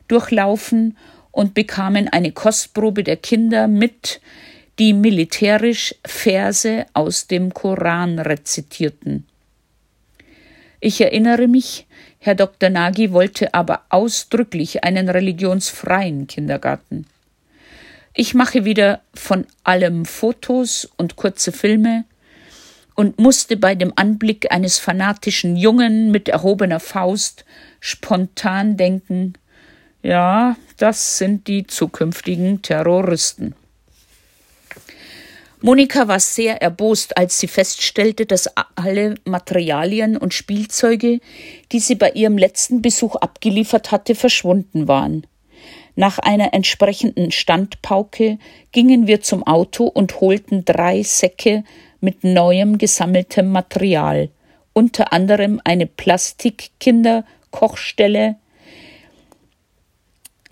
durchlaufen 0.09 0.97
und 1.31 1.55
bekamen 1.55 2.09
eine 2.09 2.33
Kostprobe 2.33 3.05
der 3.05 3.17
Kinder 3.17 3.69
mit, 3.69 4.21
die 4.79 4.93
militärisch 4.93 5.95
Verse 6.05 6.87
aus 6.95 7.27
dem 7.27 7.53
Koran 7.53 8.19
rezitierten. 8.19 9.27
Ich 10.81 11.01
erinnere 11.01 11.49
mich, 11.49 11.87
Herr 12.21 12.35
Dr. 12.35 12.71
Nagy 12.71 13.13
wollte 13.13 13.55
aber 13.55 13.83
ausdrücklich 13.89 14.85
einen 14.85 15.09
religionsfreien 15.09 16.27
Kindergarten. 16.27 17.07
Ich 18.15 18.35
mache 18.35 18.65
wieder 18.65 19.01
von 19.15 19.47
allem 19.63 20.05
Fotos 20.05 20.89
und 20.97 21.17
kurze 21.17 21.53
Filme 21.53 22.05
und 22.99 23.21
musste 23.21 23.57
bei 23.57 23.77
dem 23.77 23.93
Anblick 23.95 24.51
eines 24.51 24.81
fanatischen 24.81 25.55
Jungen 25.55 26.11
mit 26.11 26.29
erhobener 26.29 26.81
Faust 26.81 27.45
spontan 27.79 28.77
denken, 28.77 29.35
ja, 30.03 30.57
das 30.79 31.17
sind 31.17 31.47
die 31.47 31.65
zukünftigen 31.65 32.61
Terroristen. 32.61 33.55
Monika 35.61 36.09
war 36.09 36.19
sehr 36.19 36.61
erbost, 36.61 37.17
als 37.17 37.39
sie 37.39 37.47
feststellte, 37.47 38.27
dass 38.27 38.51
alle 38.75 39.15
Materialien 39.25 40.17
und 40.17 40.35
Spielzeuge, 40.35 41.21
die 41.71 41.79
sie 41.79 41.95
bei 41.95 42.11
ihrem 42.11 42.37
letzten 42.37 42.83
Besuch 42.83 43.15
abgeliefert 43.15 43.93
hatte, 43.93 44.17
verschwunden 44.17 44.89
waren. 44.89 45.25
Nach 45.95 46.19
einer 46.19 46.53
entsprechenden 46.53 47.31
Standpauke 47.31 48.39
gingen 48.73 49.07
wir 49.07 49.21
zum 49.21 49.47
Auto 49.47 49.85
und 49.85 50.21
holten 50.21 50.65
drei 50.65 51.05
Säcke 51.05 51.63
mit 52.01 52.25
neuem 52.25 52.79
gesammeltem 52.79 53.51
Material, 53.51 54.31
unter 54.73 55.13
anderem 55.13 55.61
eine 55.65 55.87
Plastikkinderkochstelle, 55.87 58.37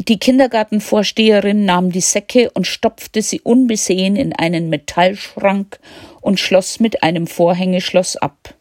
Die 0.09 0.19
Kindergartenvorsteherin 0.19 1.65
nahm 1.65 1.91
die 1.91 2.01
Säcke 2.01 2.51
und 2.51 2.67
stopfte 2.67 3.23
sie 3.23 3.41
unbesehen 3.41 4.15
in 4.15 4.35
einen 4.35 4.69
Metallschrank 4.69 5.81
und 6.21 6.39
schloss 6.39 6.81
mit 6.81 7.03
einem 7.03 7.27
Vorhängeschloss 7.27 8.17
ab. 8.17 8.55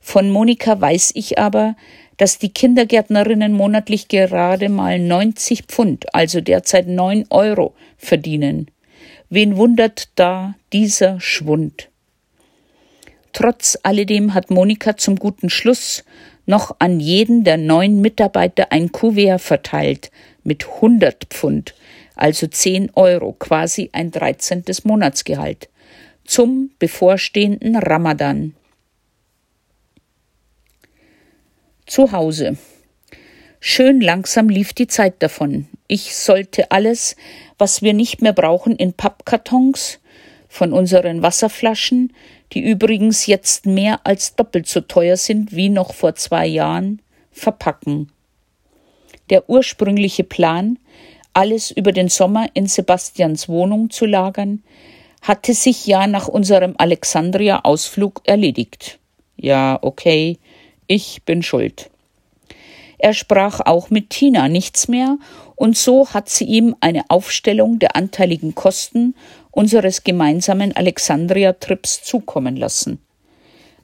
Von 0.00 0.30
Monika 0.30 0.80
weiß 0.80 1.12
ich 1.14 1.38
aber, 1.38 1.76
dass 2.16 2.38
die 2.38 2.52
Kindergärtnerinnen 2.52 3.52
monatlich 3.52 4.08
gerade 4.08 4.68
mal 4.68 4.98
90 4.98 5.64
Pfund, 5.64 6.14
also 6.14 6.40
derzeit 6.40 6.88
9 6.88 7.26
Euro, 7.30 7.74
verdienen. 7.96 8.70
Wen 9.30 9.56
wundert 9.56 10.08
da 10.16 10.54
dieser 10.72 11.20
Schwund? 11.20 11.89
Trotz 13.32 13.78
alledem 13.82 14.34
hat 14.34 14.50
Monika 14.50 14.96
zum 14.96 15.16
guten 15.16 15.50
Schluss 15.50 16.04
noch 16.46 16.76
an 16.78 17.00
jeden 17.00 17.44
der 17.44 17.56
neun 17.56 18.00
Mitarbeiter 18.00 18.72
ein 18.72 18.90
Kuvert 18.92 19.40
verteilt 19.40 20.10
mit 20.42 20.66
100 20.66 21.26
Pfund, 21.26 21.74
also 22.16 22.46
10 22.46 22.90
Euro, 22.94 23.32
quasi 23.32 23.90
ein 23.92 24.10
13. 24.10 24.64
Monatsgehalt, 24.84 25.68
zum 26.24 26.70
bevorstehenden 26.78 27.76
Ramadan. 27.76 28.54
Zu 31.86 32.12
Hause. 32.12 32.56
Schön 33.60 34.00
langsam 34.00 34.48
lief 34.48 34.72
die 34.72 34.86
Zeit 34.86 35.22
davon. 35.22 35.68
Ich 35.86 36.16
sollte 36.16 36.70
alles, 36.70 37.14
was 37.58 37.82
wir 37.82 37.92
nicht 37.92 38.22
mehr 38.22 38.32
brauchen, 38.32 38.74
in 38.74 38.92
Pappkartons 38.92 39.98
von 40.48 40.72
unseren 40.72 41.22
Wasserflaschen, 41.22 42.12
die 42.52 42.60
übrigens 42.60 43.26
jetzt 43.26 43.66
mehr 43.66 44.00
als 44.04 44.34
doppelt 44.34 44.66
so 44.66 44.80
teuer 44.80 45.16
sind 45.16 45.54
wie 45.54 45.68
noch 45.68 45.94
vor 45.94 46.14
zwei 46.14 46.46
Jahren, 46.46 47.00
verpacken. 47.30 48.10
Der 49.30 49.48
ursprüngliche 49.48 50.24
Plan, 50.24 50.78
alles 51.32 51.70
über 51.70 51.92
den 51.92 52.08
Sommer 52.08 52.48
in 52.54 52.66
Sebastians 52.66 53.48
Wohnung 53.48 53.90
zu 53.90 54.04
lagern, 54.04 54.62
hatte 55.22 55.54
sich 55.54 55.86
ja 55.86 56.06
nach 56.06 56.28
unserem 56.28 56.74
Alexandria-Ausflug 56.78 58.22
erledigt. 58.24 58.98
Ja, 59.36 59.78
okay, 59.82 60.38
ich 60.86 61.22
bin 61.24 61.42
schuld. 61.42 61.90
Er 62.98 63.14
sprach 63.14 63.60
auch 63.60 63.90
mit 63.90 64.10
Tina 64.10 64.48
nichts 64.48 64.88
mehr, 64.88 65.16
und 65.56 65.76
so 65.76 66.08
hat 66.08 66.28
sie 66.28 66.44
ihm 66.44 66.74
eine 66.80 67.04
Aufstellung 67.08 67.78
der 67.78 67.96
anteiligen 67.96 68.54
Kosten 68.54 69.14
unseres 69.50 70.04
gemeinsamen 70.04 70.74
Alexandria-Trips 70.74 72.02
zukommen 72.02 72.56
lassen. 72.56 73.00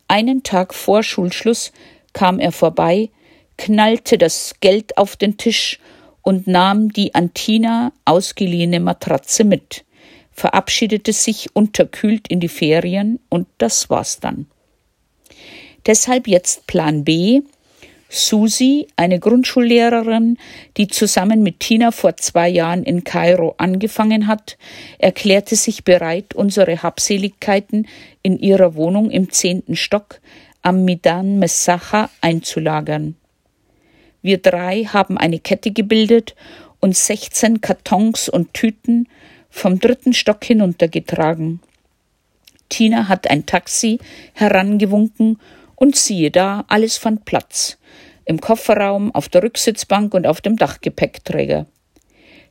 Einen 0.09 0.43
Tag 0.43 0.75
vor 0.75 1.03
Schulschluss 1.03 1.73
kam 2.13 2.39
er 2.39 2.53
vorbei, 2.53 3.11
knallte 3.57 4.19
das 4.19 4.55
Geld 4.61 4.97
auf 4.99 5.17
den 5.17 5.37
Tisch 5.37 5.79
und 6.23 6.47
nahm 6.47 6.93
die 6.93 7.15
an 7.15 7.35
Tina 7.35 7.93
ausgeliehene 8.05 8.81
Matratze 8.81 9.45
mit, 9.45 9.85
verabschiedete 10.33 11.13
sich 11.13 11.55
unterkühlt 11.55 12.29
in 12.29 12.41
die 12.41 12.49
Ferien 12.49 13.21
und 13.29 13.47
das 13.59 13.91
war's 13.91 14.21
dann. 14.21 14.47
Deshalb 15.87 16.27
jetzt 16.27 16.67
Plan 16.67 17.05
B, 17.05 17.43
Susi, 18.09 18.87
eine 18.97 19.19
Grundschullehrerin, 19.19 20.39
die 20.77 20.87
zusammen 20.87 21.43
mit 21.43 21.61
Tina 21.61 21.91
vor 21.91 22.17
zwei 22.17 22.49
Jahren 22.49 22.85
in 22.85 23.05
Kairo 23.05 23.55
angefangen 23.59 24.27
hat, 24.27 24.57
erklärte 24.99 25.57
sich 25.57 25.85
bereit, 25.85 26.35
unsere 26.35 26.83
Habseligkeiten 26.83 27.89
in 28.23 28.39
ihrer 28.39 28.75
Wohnung 28.75 29.11
im 29.11 29.31
zehnten 29.31 29.77
Stock 29.77 30.21
am 30.63 30.85
Midan 30.85 31.39
Messacha 31.39 32.11
einzulagern. 32.21 33.17
Wir 34.23 34.39
drei 34.39 34.85
haben 34.85 35.19
eine 35.19 35.39
Kette 35.39 35.71
gebildet 35.71 36.35
und 36.81 36.97
16 36.97 37.61
Kartons 37.61 38.29
und 38.29 38.55
Tüten 38.55 39.09
vom 39.51 39.79
dritten 39.79 40.13
Stock 40.13 40.45
hinuntergetragen. 40.45 41.61
Tina 42.69 43.09
hat 43.09 43.31
ein 43.31 43.47
Taxi 43.47 43.99
herangewunken 44.35 45.39
und 45.77 45.95
siehe 45.95 46.31
da, 46.31 46.65
alles 46.69 46.99
fand 46.99 47.25
Platz 47.25 47.79
im 48.27 48.41
Kofferraum, 48.41 49.15
auf 49.15 49.29
der 49.29 49.43
Rücksitzbank 49.43 50.13
und 50.13 50.27
auf 50.27 50.41
dem 50.41 50.57
Dachgepäckträger. 50.57 51.67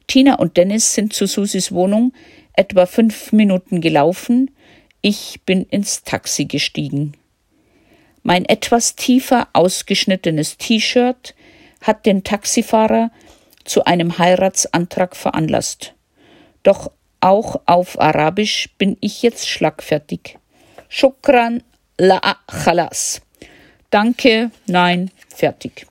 Tina 0.07 0.35
und 0.35 0.57
Dennis 0.57 0.93
sind 0.93 1.13
zu 1.13 1.27
Susis 1.27 1.71
Wohnung 1.71 2.13
etwa 2.53 2.85
fünf 2.85 3.31
Minuten 3.33 3.81
gelaufen. 3.81 4.51
Ich 5.01 5.41
bin 5.45 5.65
ins 5.65 6.03
Taxi 6.03 6.45
gestiegen. 6.45 7.13
Mein 8.23 8.45
etwas 8.45 8.95
tiefer 8.95 9.49
ausgeschnittenes 9.53 10.57
T-Shirt 10.57 11.35
hat 11.81 12.05
den 12.05 12.23
Taxifahrer 12.23 13.11
zu 13.65 13.83
einem 13.83 14.17
Heiratsantrag 14.17 15.15
veranlasst. 15.15 15.93
Doch 16.63 16.91
auch 17.19 17.61
auf 17.65 17.99
Arabisch 17.99 18.69
bin 18.77 18.97
ich 19.01 19.21
jetzt 19.21 19.47
schlagfertig. 19.47 20.37
Shukran 20.87 21.61
la 21.97 22.19
khalas. 22.47 23.21
Danke, 23.89 24.51
nein, 24.67 25.11
fertig. 25.29 25.87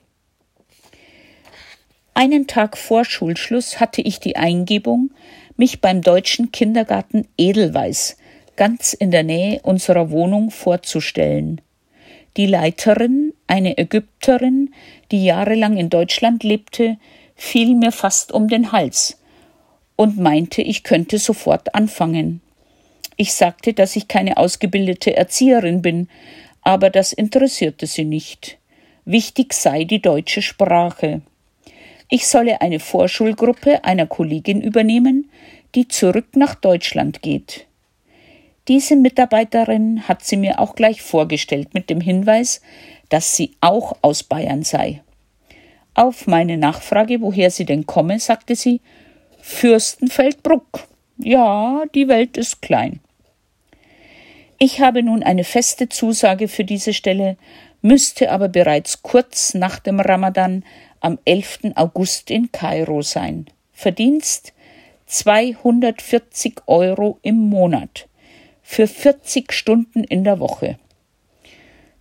Einen 2.13 2.47
Tag 2.47 2.77
vor 2.77 3.05
Schulschluss 3.05 3.81
hatte 3.81 4.03
ich 4.03 4.21
die 4.21 4.37
Eingebung, 4.37 5.11
mich 5.57 5.81
beim 5.81 6.03
deutschen 6.03 6.53
Kindergarten 6.53 7.27
Edelweiß 7.37 8.17
ganz 8.57 8.93
in 8.93 9.11
der 9.11 9.23
Nähe 9.23 9.61
unserer 9.63 10.11
Wohnung 10.11 10.51
vorzustellen. 10.51 11.61
Die 12.37 12.47
Leiterin, 12.47 13.33
eine 13.47 13.79
Ägypterin, 13.79 14.75
die 15.11 15.25
jahrelang 15.25 15.77
in 15.77 15.91
Deutschland 15.91 16.45
lebte, 16.45 16.99
fiel 17.37 17.75
mir 17.75 17.93
fast 17.93 18.33
um 18.33 18.49
den 18.49 18.73
Hals 18.73 19.19
und 19.97 20.19
meinte, 20.19 20.63
ich 20.63 20.83
könnte 20.83 21.19
sofort 21.19 21.75
anfangen. 21.75 22.41
Ich 23.17 23.35
sagte, 23.35 23.73
dass 23.73 23.97
ich 23.97 24.09
keine 24.09 24.37
ausgebildete 24.37 25.17
Erzieherin 25.17 25.83
bin, 25.83 26.09
aber 26.63 26.91
das 26.91 27.13
interessierte 27.13 27.87
sie 27.87 28.05
nicht. 28.05 28.59
Wichtig 29.05 29.53
sei 29.53 29.85
die 29.85 30.01
deutsche 30.01 30.43
Sprache. 30.43 31.21
Ich 32.09 32.27
solle 32.27 32.61
eine 32.61 32.81
Vorschulgruppe 32.81 33.85
einer 33.85 34.07
Kollegin 34.07 34.61
übernehmen, 34.63 35.31
die 35.75 35.89
zurück 35.89 36.37
nach 36.37 36.55
Deutschland 36.55 37.23
geht. 37.23 37.67
Diese 38.69 38.97
Mitarbeiterin 38.97 40.09
hat 40.09 40.25
sie 40.25 40.37
mir 40.37 40.59
auch 40.59 40.75
gleich 40.75 41.03
vorgestellt 41.03 41.75
mit 41.75 41.91
dem 41.91 42.01
Hinweis, 42.01 42.63
dass 43.11 43.37
sie 43.37 43.53
auch 43.61 43.97
aus 44.01 44.23
Bayern 44.23 44.63
sei. 44.63 45.03
Auf 45.93 46.27
meine 46.27 46.57
Nachfrage, 46.57 47.21
woher 47.21 47.51
sie 47.51 47.67
denn 47.67 47.87
komme, 47.87 48.19
sagte 48.19 48.57
sie 48.57 48.81
Fürstenfeldbruck. 49.41 50.89
Ja, 51.19 51.85
die 51.95 52.09
Welt 52.09 52.37
ist 52.37 52.63
klein. 52.63 53.01
Ich 54.59 54.81
habe 54.81 55.03
nun 55.03 55.23
eine 55.23 55.45
feste 55.45 55.89
Zusage 55.89 56.49
für 56.49 56.65
diese 56.65 56.95
Stelle, 56.95 57.37
müsste 57.83 58.31
aber 58.31 58.49
bereits 58.49 59.03
kurz 59.03 59.55
nach 59.55 59.79
dem 59.79 60.01
Ramadan 60.01 60.65
am 61.01 61.19
11. 61.25 61.73
August 61.75 62.31
in 62.31 62.53
Kairo 62.53 63.03
sein. 63.03 63.47
Verdienst 63.73 64.53
240 65.07 66.63
Euro 66.67 67.19
im 67.23 67.37
Monat 67.37 68.09
für 68.63 68.87
40 68.87 69.53
Stunden 69.53 70.05
in 70.05 70.25
der 70.25 70.41
Woche. 70.41 70.79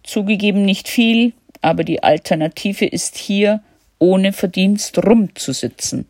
Zugegeben 0.03 0.63
nicht 0.63 0.87
viel, 0.87 1.33
aber 1.61 1.83
die 1.83 2.03
Alternative 2.03 2.85
ist 2.85 3.17
hier, 3.17 3.61
ohne 3.99 4.31
Verdienst 4.31 4.97
rumzusitzen. 5.05 6.07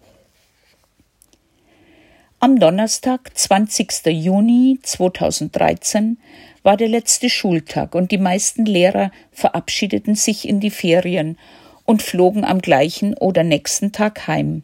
Am 2.43 2.59
Donnerstag, 2.59 3.31
20. 3.37 4.07
Juni 4.07 4.77
2013, 4.83 6.17
war 6.61 6.75
der 6.75 6.89
letzte 6.89 7.29
Schultag 7.29 7.95
und 7.95 8.11
die 8.11 8.17
meisten 8.17 8.65
Lehrer 8.65 9.11
verabschiedeten 9.31 10.15
sich 10.15 10.45
in 10.45 10.59
die 10.59 10.69
Ferien 10.69 11.37
und 11.85 12.03
flogen 12.03 12.43
am 12.43 12.59
gleichen 12.59 13.13
oder 13.13 13.45
nächsten 13.45 13.93
Tag 13.93 14.27
heim. 14.27 14.63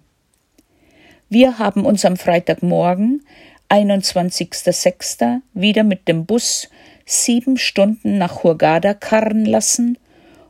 Wir 1.30 1.58
haben 1.58 1.86
uns 1.86 2.04
am 2.04 2.18
Freitagmorgen, 2.18 3.26
21.06., 3.70 5.40
wieder 5.54 5.86
mit 5.86 6.10
dem 6.10 6.26
Bus 6.26 6.68
sieben 7.06 7.56
Stunden 7.56 8.18
nach 8.18 8.44
Hurghada 8.44 8.94
karren 8.94 9.46
lassen, 9.46 9.98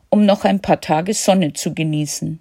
um 0.09 0.25
noch 0.25 0.45
ein 0.45 0.61
paar 0.61 0.81
Tage 0.81 1.13
Sonne 1.13 1.53
zu 1.53 1.75
genießen. 1.75 2.39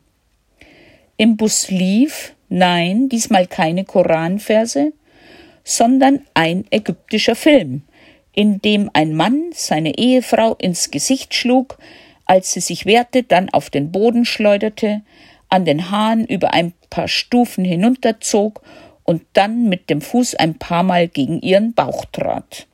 Im 1.18 1.36
Bus 1.36 1.68
lief, 1.68 2.32
nein, 2.48 3.08
diesmal 3.08 3.46
keine 3.46 3.84
Koranverse, 3.84 4.92
sondern 5.64 6.20
ein 6.34 6.64
ägyptischer 6.70 7.34
Film– 7.36 7.82
in 8.38 8.60
dem 8.62 8.88
ein 8.92 9.16
Mann 9.16 9.50
seine 9.52 9.98
Ehefrau 9.98 10.54
ins 10.54 10.92
Gesicht 10.92 11.34
schlug, 11.34 11.76
als 12.24 12.52
sie 12.52 12.60
sich 12.60 12.86
wehrte, 12.86 13.24
dann 13.24 13.48
auf 13.48 13.68
den 13.68 13.90
Boden 13.90 14.24
schleuderte, 14.24 15.02
an 15.48 15.64
den 15.64 15.90
Haaren 15.90 16.24
über 16.24 16.54
ein 16.54 16.72
paar 16.88 17.08
Stufen 17.08 17.64
hinunterzog 17.64 18.62
und 19.02 19.22
dann 19.32 19.68
mit 19.68 19.90
dem 19.90 20.00
Fuß 20.00 20.36
ein 20.36 20.56
paar 20.56 20.84
Mal 20.84 21.08
gegen 21.08 21.40
ihren 21.40 21.74
Bauch 21.74 22.04
trat. 22.04 22.68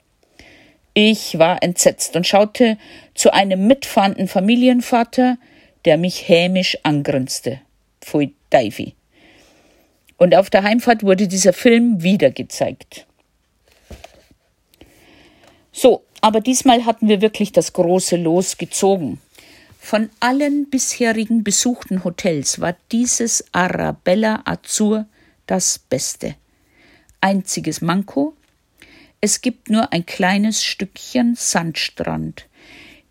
Ich 0.92 1.38
war 1.38 1.62
entsetzt 1.62 2.14
und 2.14 2.26
schaute 2.26 2.76
zu 3.14 3.32
einem 3.32 3.66
mitfahrenden 3.66 4.28
Familienvater, 4.28 5.38
der 5.86 5.96
mich 5.96 6.28
hämisch 6.28 6.76
angrinste. 6.82 7.62
Pfui 8.02 8.34
Deivi. 8.50 8.92
Und 10.16 10.34
auf 10.34 10.50
der 10.50 10.62
Heimfahrt 10.62 11.02
wurde 11.02 11.28
dieser 11.28 11.52
Film 11.52 12.02
wieder 12.02 12.30
gezeigt. 12.30 13.06
So, 15.72 16.04
aber 16.20 16.40
diesmal 16.40 16.86
hatten 16.86 17.08
wir 17.08 17.20
wirklich 17.20 17.52
das 17.52 17.72
große 17.72 18.16
Los 18.16 18.56
gezogen. 18.56 19.20
Von 19.78 20.08
allen 20.20 20.70
bisherigen 20.70 21.44
besuchten 21.44 22.04
Hotels 22.04 22.60
war 22.60 22.74
dieses 22.90 23.44
Arabella 23.52 24.40
Azur 24.46 25.06
das 25.46 25.78
Beste. 25.78 26.36
Einziges 27.20 27.82
Manko, 27.82 28.34
es 29.20 29.40
gibt 29.40 29.68
nur 29.68 29.92
ein 29.92 30.06
kleines 30.06 30.62
Stückchen 30.62 31.34
Sandstrand. 31.34 32.46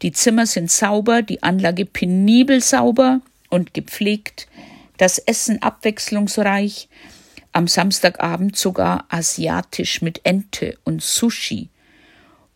Die 0.01 0.11
Zimmer 0.11 0.45
sind 0.45 0.71
sauber, 0.71 1.21
die 1.21 1.43
Anlage 1.43 1.85
penibel 1.85 2.61
sauber 2.61 3.21
und 3.49 3.73
gepflegt, 3.73 4.47
das 5.03 5.17
Essen 5.17 5.61
abwechslungsreich, 5.61 6.87
am 7.51 7.67
Samstagabend 7.67 8.55
sogar 8.55 9.03
asiatisch 9.09 10.01
mit 10.01 10.21
Ente 10.23 10.77
und 10.85 11.01
Sushi 11.03 11.67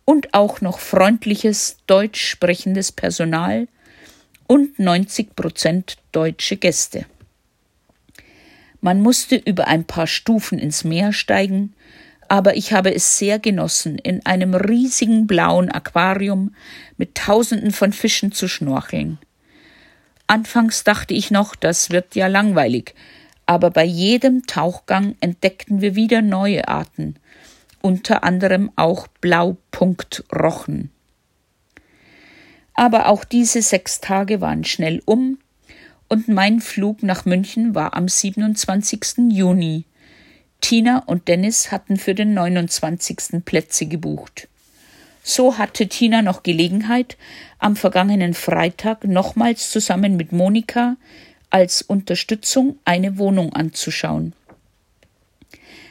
und 0.06 0.34
auch 0.34 0.62
noch 0.62 0.80
freundliches 0.80 1.76
deutsch 1.88 2.26
sprechendes 2.26 2.94
Personal 2.94 3.68
und 4.48 4.80
90 4.80 5.36
Prozent 5.36 5.98
deutsche 6.14 6.56
Gäste. 6.56 7.06
Man 8.80 9.02
musste 9.02 9.36
über 9.36 9.68
ein 9.68 9.84
paar 9.84 10.08
Stufen 10.08 10.58
ins 10.58 10.86
Meer 10.86 11.12
steigen, 11.12 11.74
aber 12.30 12.56
ich 12.56 12.72
habe 12.72 12.96
es 12.96 13.18
sehr 13.18 13.40
genossen, 13.40 13.98
in 13.98 14.26
einem 14.26 14.56
riesigen 14.56 15.28
blauen 15.28 15.70
Aquarium 15.70 16.56
mit 16.96 17.14
Tausenden 17.16 17.72
von 17.72 17.92
Fischen 17.92 18.32
zu 18.32 18.48
schnorcheln. 18.48 19.18
Anfangs 20.28 20.84
dachte 20.84 21.14
ich 21.14 21.32
noch, 21.32 21.56
das 21.56 21.90
wird 21.90 22.16
ja 22.16 22.28
langweilig, 22.28 22.94
aber 23.46 23.72
bei 23.72 23.86
jedem 23.86 24.46
Tauchgang 24.46 25.16
entdeckten 25.22 25.80
wir 25.80 25.96
wieder 25.96 26.22
neue 26.22 26.68
Arten, 26.68 27.16
unter 27.82 28.26
anderem 28.26 28.70
auch 28.76 29.08
Blaupunktrochen. 29.22 30.92
Aber 32.74 33.08
auch 33.08 33.24
diese 33.24 33.62
sechs 33.62 34.02
Tage 34.02 34.42
waren 34.42 34.66
schnell 34.66 35.02
um, 35.06 35.40
und 36.10 36.28
mein 36.28 36.60
Flug 36.62 37.04
nach 37.04 37.26
München 37.26 37.76
war 37.76 37.96
am 37.96 38.08
27. 38.08 39.30
Juni. 39.32 39.86
Tina 40.62 41.00
und 41.06 41.28
Dennis 41.28 41.72
hatten 41.72 41.98
für 41.98 42.16
den 42.16 42.34
29. 42.34 43.44
Plätze 43.46 43.86
gebucht. 43.86 44.48
So 45.30 45.58
hatte 45.58 45.90
Tina 45.90 46.22
noch 46.22 46.42
Gelegenheit, 46.42 47.18
am 47.60 47.76
vergangenen 47.76 48.34
Freitag 48.34 49.04
nochmals 49.04 49.72
zusammen 49.72 50.16
mit 50.16 50.32
Monika 50.32 50.96
als 51.50 51.82
Unterstützung 51.82 52.80
eine 52.86 53.18
Wohnung 53.18 53.52
anzuschauen. 53.52 54.32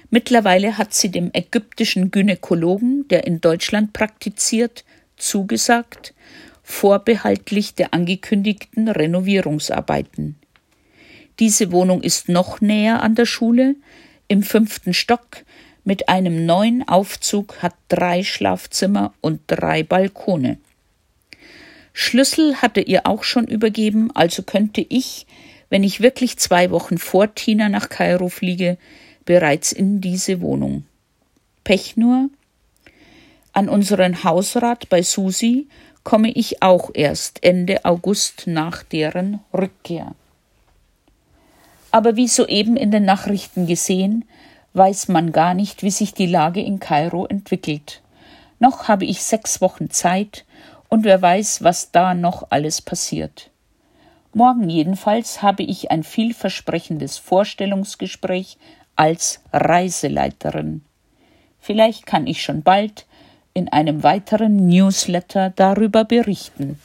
Mittlerweile 0.09 0.79
hat 0.79 0.95
sie 0.95 1.11
dem 1.11 1.29
ägyptischen 1.35 2.11
Gynäkologen, 2.11 3.09
der 3.09 3.27
in 3.27 3.43
Deutschland 3.43 3.93
praktiziert, 3.93 4.87
zugesagt, 5.19 6.15
vorbehaltlich 6.63 7.75
der 7.75 7.93
angekündigten 7.93 8.89
Renovierungsarbeiten. 8.89 10.37
Diese 11.41 11.73
Wohnung 11.73 12.01
ist 12.01 12.31
noch 12.31 12.63
näher 12.63 13.03
an 13.03 13.15
der 13.15 13.27
Schule, 13.27 13.77
im 14.29 14.43
fünften 14.43 14.95
Stock, 14.95 15.45
mit 15.87 16.09
einem 16.09 16.45
neuen 16.47 16.87
Aufzug, 16.87 17.63
hat 17.63 17.73
drei 17.89 18.25
Schlafzimmer 18.25 19.15
und 19.21 19.41
drei 19.47 19.85
Balkone. 19.85 20.59
Schlüssel 21.93 22.57
hatte 22.57 22.81
ihr 22.81 23.07
auch 23.07 23.23
schon 23.23 23.47
übergeben, 23.47 24.11
also 24.13 24.43
könnte 24.43 24.85
ich, 24.87 25.27
wenn 25.71 25.85
ich 25.85 26.01
wirklich 26.01 26.39
zwei 26.39 26.73
Wochen 26.73 26.99
vor 26.99 27.35
Tina 27.35 27.69
nach 27.69 27.89
Kairo 27.89 28.29
fliege, 28.29 28.79
bereits 29.25 29.71
in 29.71 30.01
diese 30.01 30.41
Wohnung. 30.41 30.85
Pech 31.63 31.97
nur, 31.97 32.31
an 33.53 33.69
unseren 33.69 34.25
Hausrat 34.25 34.89
bei 34.89 35.03
Susi 35.03 35.69
komme 36.03 36.31
ich 36.33 36.63
auch 36.63 36.91
erst 36.95 37.45
Ende 37.45 37.85
August 37.85 38.49
nach 38.49 38.83
deren 38.83 39.39
Rückkehr. 39.55 40.15
Aber 41.93 42.17
wie 42.17 42.29
soeben 42.29 42.77
in 42.77 42.91
den 42.91 43.05
Nachrichten 43.05 43.67
gesehen, 43.67 44.25
weiß 44.77 45.09
man 45.09 45.33
gar 45.33 45.55
nicht, 45.55 45.83
wie 45.83 45.91
sich 45.91 46.13
die 46.13 46.27
Lage 46.27 46.61
in 46.61 46.81
Kairo 46.81 47.27
entwickelt. 47.27 48.03
Noch 48.59 48.89
habe 48.89 49.05
ich 49.05 49.23
sechs 49.23 49.61
Wochen 49.61 49.91
Zeit, 49.91 50.45
und 50.89 51.05
wer 51.05 51.21
weiß, 51.21 51.65
was 51.65 51.91
da 51.91 52.15
noch 52.15 52.47
alles 52.51 52.81
passiert. 52.81 53.51
Morgen 54.33 54.69
jedenfalls 54.69 55.43
habe 55.43 55.63
ich 55.63 55.91
ein 55.91 56.05
vielversprechendes 56.05 57.19
Vorstellungsgespräch 57.19 58.59
als 58.95 59.41
Reiseleiterin. 59.53 60.83
Vielleicht 61.59 62.07
kann 62.07 62.27
ich 62.27 62.43
schon 62.43 62.63
bald 62.63 63.07
in 63.55 63.69
einem 63.69 64.03
weiteren 64.03 64.69
Newsletter 64.69 65.51
darüber 65.57 66.05
berichten. 66.05 66.79